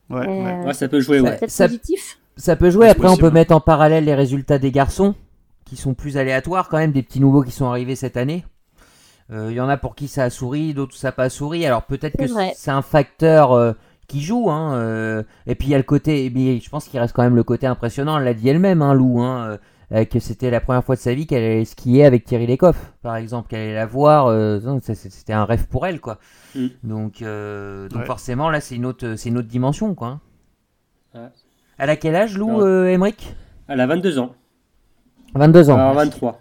[0.09, 0.53] Ouais, ouais.
[0.63, 1.37] Euh, Ouais, ça peut jouer, Ça- ouais.
[1.39, 4.71] peut-être ça- positif Ça peut jouer, après on peut mettre en parallèle les résultats des
[4.71, 5.17] garçons,
[5.65, 8.45] qui sont plus aléatoires quand même, des petits nouveaux qui sont arrivés cette année.
[9.33, 11.65] Euh, Il y en a pour qui ça a souri, d'autres ça n'a pas souri.
[11.67, 13.73] Alors peut-être que C'est un facteur euh,
[14.09, 14.51] qui joue.
[14.51, 17.23] Hein, euh, et puis il y a le côté, mais je pense qu'il reste quand
[17.23, 18.19] même le côté impressionnant.
[18.19, 19.59] Elle l'a dit elle-même, hein, Lou, hein,
[19.93, 22.93] euh, que c'était la première fois de sa vie qu'elle allait skier avec Thierry Lecoff,
[23.03, 24.27] par exemple, qu'elle allait la voir.
[24.27, 26.19] euh, c'était un rêve pour elle, quoi.
[26.55, 26.67] Mm.
[26.83, 28.07] Donc, euh, donc Ouais.
[28.07, 30.09] forcément là, c'est une autre, c'est une autre dimension, quoi.
[30.09, 30.21] hein.
[31.15, 31.29] Ouais.
[31.79, 33.35] Elle a quel âge, Lou, euh, Emmerich
[33.69, 34.35] Elle a 22 ans.
[35.35, 35.75] 22 ans.
[35.77, 36.41] Alors 23.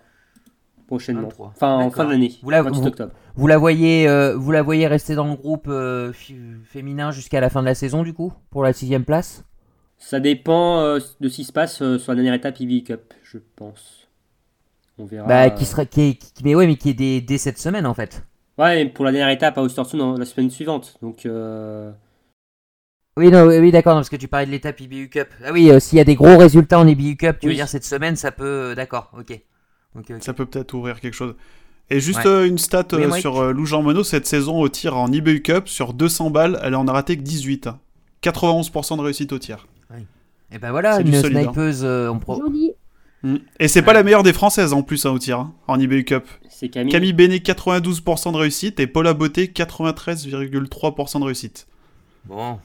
[0.88, 1.23] Prochainement.
[1.23, 1.51] 23.
[1.55, 2.34] Enfin, en fin d'année.
[2.43, 3.11] Vous la- 28 vous- octobre.
[3.36, 6.11] Vous la voyez, euh, vous la voyez rester dans le groupe euh,
[6.65, 9.43] féminin jusqu'à la fin de la saison du coup, pour la sixième place?
[9.97, 13.38] Ça dépend euh, de ce qui se passe sur la dernière étape IBI Cup, je
[13.55, 14.07] pense.
[14.99, 15.27] On verra.
[15.27, 17.86] bah, qui serait, qui, est- qui- mais ouais, mais qui est dès, dès cette semaine
[17.88, 18.23] en fait.
[18.59, 20.95] Ouais, pour la dernière étape à Ostersund la semaine suivante.
[21.01, 21.25] Donc,
[23.15, 25.27] Oui, non, oui, oui, d'accord, parce que tu parlais de l'étape IBU Cup.
[25.45, 27.86] Ah oui, s'il y a des gros résultats en IBU Cup, tu veux dire cette
[27.86, 29.39] semaine, ça peut, d'accord, ok.
[30.20, 31.36] Ça peut peut-être ouvrir quelque chose.
[31.89, 32.88] Et juste une stat
[33.20, 36.76] sur Lou Jean Monod, cette saison au tir en eBay Cup, sur 200 balles, elle
[36.76, 37.70] en a raté que 18.
[38.24, 39.68] 91% de réussite au tir.
[40.52, 42.41] Et ben voilà, une snipeuse en pro.
[43.24, 43.38] Mm.
[43.60, 46.04] Et c'est pas la meilleure des françaises en plus hein, au tir, hein, en eBay
[46.04, 46.26] Cup.
[46.50, 46.91] C'est Camille.
[46.91, 51.68] Camille Bénet 92% de réussite et Paula Beauté 93,3% de réussite.
[52.26, 52.60] Bon.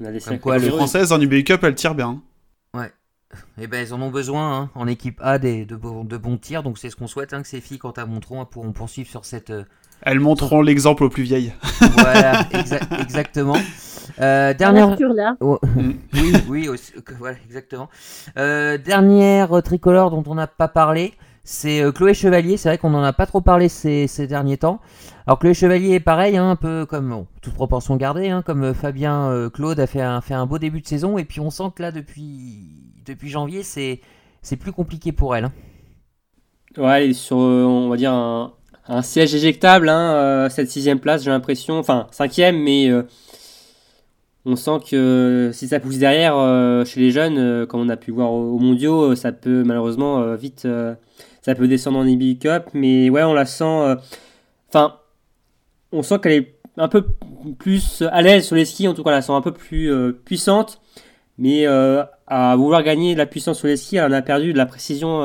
[0.00, 2.22] On a des quoi, les françaises en eBay Cup elles tirent bien.
[2.74, 2.90] Ouais.
[3.58, 6.38] Et eh ben elles en ont besoin hein, en équipe A des, de, de, bons
[6.38, 9.24] tirs, donc c'est ce qu'on souhaite que ces filles, quand elles montreront, pourront poursuivre sur
[9.26, 9.50] cette.
[9.50, 9.64] Euh,
[10.02, 11.52] elles montreront l'exemple aux plus vieilles.
[11.92, 12.46] Voilà,
[13.00, 13.56] exactement.
[14.20, 14.96] Euh, dernière.
[15.14, 15.36] Là.
[15.40, 15.58] Oh,
[16.14, 16.70] oui, oui,
[17.18, 17.88] voilà, exactement.
[18.38, 21.14] Euh, dernière tricolore dont on n'a pas parlé,
[21.44, 22.56] c'est euh, Chloé Chevalier.
[22.56, 24.80] C'est vrai qu'on n'en a pas trop parlé ces, ces, derniers temps.
[25.26, 29.50] Alors Chloé Chevalier est pareil, hein, un peu comme toute proportion gardée, hein, comme Fabien
[29.52, 31.18] Claude a fait un, fait un beau début de saison.
[31.18, 35.44] Et puis on sent que là, depuis, depuis janvier, c'est plus compliqué pour elle.
[35.44, 35.52] Hein.
[36.76, 41.78] Ouais, sur, on va dire, un, siège éjectable, hein, cette sixième place, j'ai l'impression.
[41.78, 42.90] Enfin, cinquième, mais
[44.48, 47.98] on sent que si ça pousse derrière euh, chez les jeunes, euh, comme on a
[47.98, 50.66] pu voir au, mondiaux, euh, ça peut malheureusement vite,
[51.42, 52.70] ça peut descendre en EB Cup.
[52.72, 53.96] Mais ouais, on la sent.
[54.68, 54.96] Enfin,
[55.92, 57.04] on sent qu'elle est un peu
[57.58, 58.88] plus à l'aise sur les skis.
[58.88, 59.92] En tout cas, on la sent un peu plus
[60.24, 60.80] puissante.
[61.38, 64.58] Mais à vouloir gagner de la puissance sur les skis, elle en a perdu de
[64.58, 65.20] la précision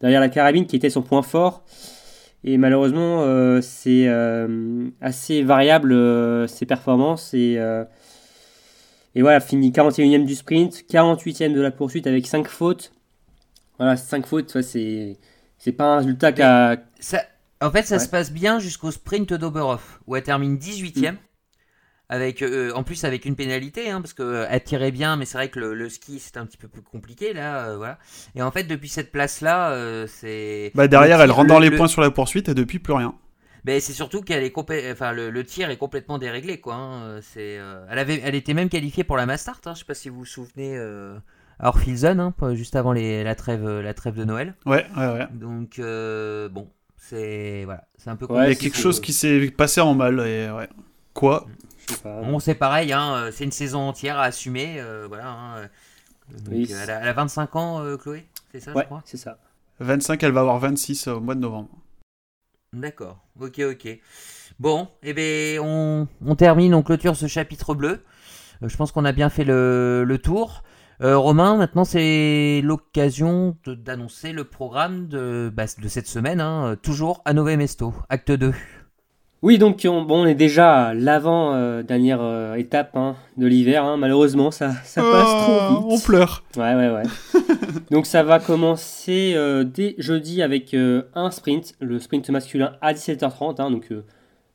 [0.00, 1.64] derrière la carabine qui était son point fort.
[2.44, 3.24] Et malheureusement,
[3.60, 4.08] c'est
[5.00, 7.58] assez variable ses performances et
[9.16, 12.92] et voilà, fini 41e du sprint, 48e de la poursuite avec 5 fautes.
[13.78, 15.16] Voilà, 5 fautes, c'est,
[15.56, 16.76] c'est pas un résultat qu'à.
[17.62, 21.12] En fait, ça se passe bien jusqu'au sprint d'Oberhof, où elle termine 18e.
[21.12, 21.16] Mm.
[22.08, 25.38] Avec, euh, en plus avec une pénalité, hein, parce qu'elle euh, tirait bien, mais c'est
[25.38, 27.98] vrai que le, ski c'est un petit peu plus compliqué là, euh, voilà.
[28.36, 30.70] Et en fait depuis cette place là, c'est.
[30.76, 33.14] Bah derrière, elle rentre dans les points sur la poursuite et depuis plus rien.
[33.66, 34.52] Mais c'est surtout qu'elle est
[34.92, 36.74] enfin le, tir est complètement déréglé quoi.
[36.74, 37.18] Hein.
[37.20, 39.60] C'est, euh, elle avait, elle était même qualifiée pour la Mastart.
[39.66, 39.72] Hein.
[39.74, 40.76] Je sais pas si vous vous souvenez.
[40.76, 41.18] Euh,
[41.58, 44.54] à Orphilson, hein, juste avant les, la trève, la trêve de Noël.
[44.66, 45.26] Ouais, ouais, ouais.
[45.32, 48.26] Donc euh, bon, c'est voilà, c'est un peu.
[48.30, 50.68] il y a quelque chose qui s'est passé en mal et ouais.
[51.12, 51.46] Quoi?
[52.04, 55.68] Bon, c'est pareil, hein, c'est une saison entière à assumer, voilà.
[56.50, 59.02] elle, a, 25 ans, Chloé, c'est ça, je crois.
[59.04, 59.38] c'est ça.
[59.80, 61.68] 25, elle va avoir 26 au mois de novembre.
[62.72, 63.98] D'accord, ok, ok.
[64.58, 68.02] Bon, et eh bien, on, termine, on clôture ce chapitre bleu.
[68.62, 70.62] Euh, je pense qu'on a bien fait le, tour.
[71.02, 77.20] Euh, Romain, maintenant c'est l'occasion d'annoncer le programme de, bah, de cette semaine, hein, toujours
[77.26, 78.54] à Nové Mesto, acte 2.
[79.42, 83.84] Oui, donc on, bon, on est déjà à l'avant-dernière euh, étape hein, de l'hiver.
[83.84, 83.96] Hein.
[83.98, 85.86] Malheureusement, ça, ça passe trop oh, vite.
[85.90, 86.42] On pleure.
[86.56, 87.02] Ouais, ouais, ouais.
[87.90, 92.94] donc ça va commencer euh, dès jeudi avec euh, un sprint, le sprint masculin à
[92.94, 93.60] 17h30.
[93.60, 93.70] Hein.
[93.70, 93.90] donc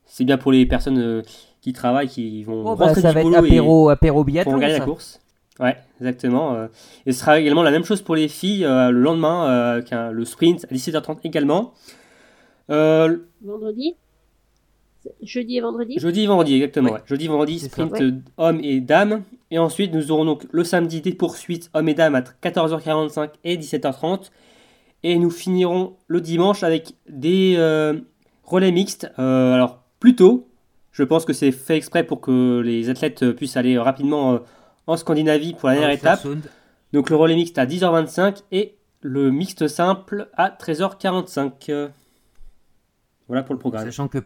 [0.05, 1.21] c'est bien pour les personnes
[1.61, 4.86] qui travaillent, qui vont oh, bah, rentrer ça va être apéro, apéro pour gagner la
[4.86, 5.21] course.
[5.59, 6.67] Ouais, exactement.
[7.05, 9.79] et ce sera également la même chose pour les filles le lendemain,
[10.11, 11.73] le sprint à 17h30 également.
[12.67, 13.95] Vendredi
[15.21, 15.99] Jeudi et vendredi?
[15.99, 16.97] Jeudi et vendredi, exactement.
[17.05, 17.95] Jeudi et vendredi, sprint
[18.37, 19.23] hommes et dames.
[19.49, 23.57] Et ensuite, nous aurons donc le samedi des poursuites hommes et dames à 14h45 et
[23.57, 24.29] 17h30.
[25.03, 27.99] Et nous finirons le dimanche avec des euh,
[28.43, 29.11] relais mixtes.
[29.17, 30.47] Euh, alors, plus tôt.
[30.91, 34.39] Je pense que c'est fait exprès pour que les athlètes puissent aller rapidement euh,
[34.87, 36.25] en Scandinavie pour la dernière étape.
[36.93, 41.89] Donc, le relais mixte à 10h25 et le mixte simple à 13h45.
[43.27, 43.85] Voilà pour le programme.
[43.85, 44.19] Sachant que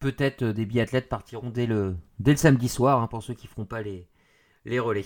[0.00, 3.46] peut-être euh, des biathlètes partiront dès le, dès le samedi soir, hein, pour ceux qui
[3.46, 4.06] ne feront pas les,
[4.78, 5.04] relais.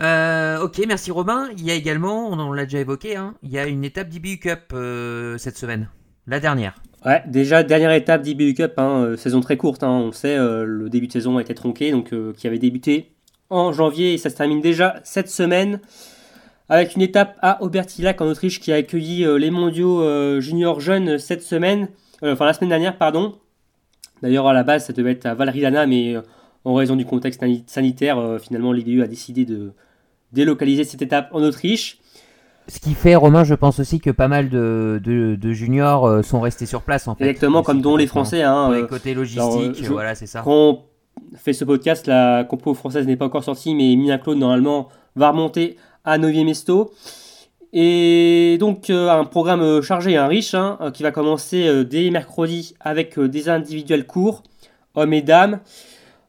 [0.00, 1.48] Euh, ok, merci Robin.
[1.56, 4.38] Il y a également, on l'a déjà évoqué, hein, il y a une étape d'IBU
[4.38, 5.88] Cup euh, cette semaine.
[6.26, 6.74] La dernière.
[7.04, 11.12] Ouais, déjà, dernière étape d'IBU Cup, hein, saison très courte, on sait, le début de
[11.12, 13.12] saison a été tronqué, donc qui avait débuté
[13.50, 15.80] en janvier et ça se termine déjà cette semaine
[16.68, 21.42] avec une étape à Aubertillac en Autriche qui a accueilli les mondiaux juniors jeunes cette
[21.42, 21.88] semaine,
[22.20, 23.38] enfin la semaine dernière, pardon.
[24.22, 26.22] D'ailleurs, à la base, ça devait être à Valrilana, mais euh,
[26.64, 29.72] en raison du contexte sanitaire, euh, finalement, l'IBU a décidé de
[30.32, 31.98] délocaliser cette étape en Autriche.
[32.66, 36.66] Ce qui fait, Romain, je pense aussi que pas mal de, juniors euh, sont restés
[36.66, 37.24] sur place, en fait.
[37.24, 38.42] Exactement, comme dont les Français.
[38.42, 40.42] Hein, les côtés logistiques, voilà, c'est ça.
[40.42, 40.82] Quand on
[41.36, 45.30] fait ce podcast, la compo française n'est pas encore sortie, mais Mina Claude, normalement, va
[45.30, 46.92] remonter à 9e Mesto.
[47.72, 52.10] Et donc euh, un programme euh, chargé et riche hein, euh, qui va commencer dès
[52.10, 54.42] mercredi avec des individuels courts,
[54.94, 55.60] hommes et dames.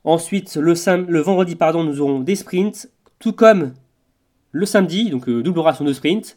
[0.03, 0.73] Ensuite, le,
[1.07, 3.73] le, vendredi, pardon, nous aurons des sprints, tout comme
[4.51, 6.35] le samedi, donc double ration de sprint.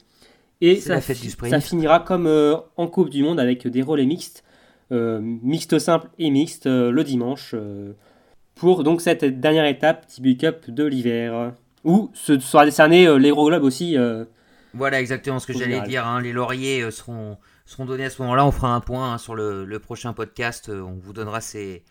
[0.60, 1.52] Et ça, la fête du sprint.
[1.52, 2.28] ça finira comme
[2.76, 4.44] en Coupe du Monde avec des relais mixtes,
[4.90, 7.54] mixte simple et mixte le dimanche,
[8.56, 11.52] pour donc cette dernière étape TB Cup de l'hiver.
[11.84, 13.96] Où se sera décerné l'Hero Globe aussi.
[14.74, 16.06] Voilà exactement ce que j'allais dire.
[16.06, 16.20] hein.
[16.20, 18.46] Les lauriers euh, seront, seront donnés à ce moment-là.
[18.46, 20.68] On fera un point hein, sur le, le prochain podcast.
[20.68, 21.82] Euh, On vous donnera ces,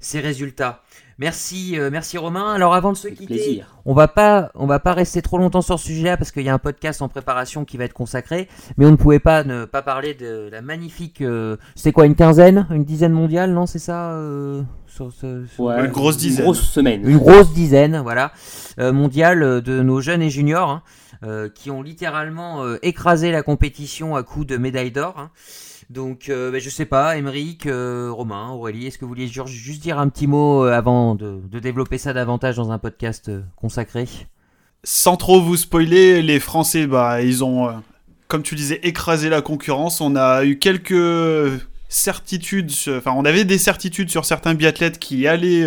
[0.00, 0.82] ces résultats.
[1.18, 2.52] Merci, euh, merci Romain.
[2.52, 3.74] Alors avant de se avec quitter, plaisir.
[3.86, 6.48] on va pas, on va pas rester trop longtemps sur ce sujet-là parce qu'il y
[6.50, 8.48] a un podcast en préparation qui va être consacré.
[8.76, 11.22] Mais on ne pouvait pas ne pas parler de la magnifique.
[11.22, 15.64] euh, c'est quoi une quinzaine, une dizaine mondiale, non C'est ça euh, sur ce- sur-
[15.64, 16.44] Ouais, Une grosse dizaine.
[16.44, 17.08] grosse semaine.
[17.08, 18.32] une grosse dizaine, voilà,
[18.78, 20.82] euh, mondiale de nos jeunes et juniors, hein,
[21.26, 25.14] euh, qui ont littéralement euh, écrasé la compétition à coups de médailles d'or.
[25.18, 25.30] hein.
[25.90, 29.46] Donc, euh, bah, je sais pas, Émeric, euh, Romain, Aurélie, est-ce que vous vouliez ju-
[29.46, 34.08] juste dire un petit mot avant de, de développer ça davantage dans un podcast consacré?
[34.82, 37.68] Sans trop vous spoiler, les Français, bah, ils ont,
[38.26, 40.00] comme tu disais, écrasé la concurrence.
[40.00, 45.66] On a eu quelques certitudes, enfin, on avait des certitudes sur certains biathlètes qui allaient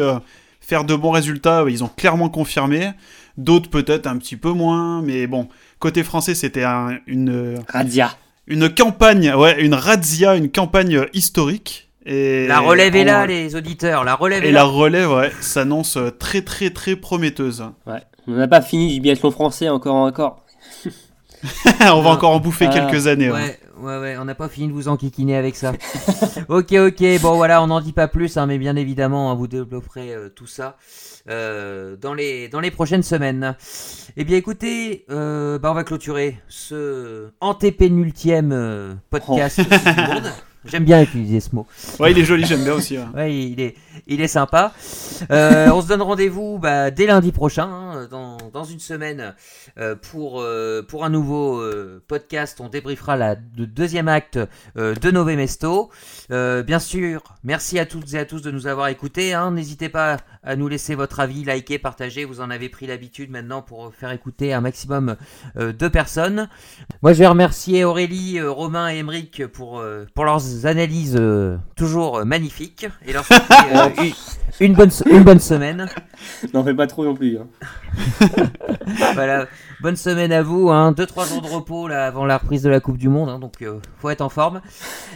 [0.60, 1.64] faire de bons résultats.
[1.70, 2.92] Ils ont clairement confirmé.
[3.40, 5.48] D'autres peut-être un petit peu moins, mais bon,
[5.80, 8.12] côté français, c'était un- une, Radia.
[8.48, 11.90] une campagne, ouais, une razzia, une campagne euh, historique.
[12.06, 14.60] Et La relève est là, en- les auditeurs, la relève est Et là.
[14.60, 17.64] la relève, ouais, s'annonce euh, très très très prometteuse.
[17.88, 18.02] Ouais.
[18.28, 20.44] On n'a pas fini du biathlon français encore encore.
[21.82, 23.32] On va encore en bouffer Ah, quelques années.
[23.32, 23.40] ouais.
[23.40, 25.74] Ouais, ouais, ouais, on n'a pas fini de vous enquiquiner avec ça.
[26.50, 29.48] ok, ok, bon voilà, on n'en dit pas plus, hein, mais bien évidemment, hein, vous
[29.48, 30.78] développerez euh, tout ça
[31.30, 33.56] euh, dans, les, dans les prochaines semaines.
[34.18, 40.32] Eh bien écoutez, euh, bah, on va clôturer ce antépénultième podcast monde.
[40.66, 41.66] J'aime bien utiliser ce mot.
[42.00, 42.98] Ouais, il est joli, j'aime bien aussi.
[42.98, 43.06] ouais.
[43.16, 43.76] Ouais, il est,
[44.08, 44.74] il est sympa.
[45.32, 49.36] Euh, on se donne rendez-vous bah, dès lundi prochain, hein, dans, dans une semaine,
[49.78, 51.62] euh, pour, euh, pour un nouveau
[52.08, 52.60] podcast.
[52.62, 54.40] On débriefera la, le deuxième acte
[54.76, 55.90] de Nove Mesto.
[56.30, 59.34] Bien sûr, merci à toutes et à tous de nous avoir écoutés.
[59.34, 59.52] hein.
[59.52, 62.26] N'hésitez pas à nous laisser votre avis, liker, partager.
[62.26, 65.16] Vous en avez pris l'habitude maintenant pour faire écouter un maximum
[65.56, 66.50] de personnes.
[67.02, 69.84] Moi, je vais remercier Aurélie, Romain et Emeric pour,
[70.16, 71.22] pour leurs analyses
[71.76, 73.26] toujours magnifiques et leur
[73.98, 74.14] une,
[74.60, 75.88] une bonne, une bonne semaine.
[76.54, 77.38] N'en fais pas trop non plus.
[77.38, 77.48] hein.
[79.14, 79.46] Voilà,
[79.82, 80.70] bonne semaine à vous.
[80.70, 80.92] Hein.
[80.92, 83.40] Deux trois jours de repos là avant la reprise de la Coupe du Monde, hein,
[83.40, 84.62] donc euh, faut être en forme.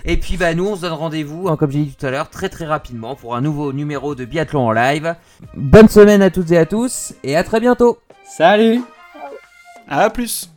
[0.05, 2.29] Et puis bah nous, on se donne rendez-vous, hein, comme j'ai dit tout à l'heure,
[2.29, 5.15] très très rapidement pour un nouveau numéro de biathlon en live.
[5.55, 7.97] Bonne semaine à toutes et à tous et à très bientôt.
[8.25, 8.81] Salut
[9.87, 10.52] À plus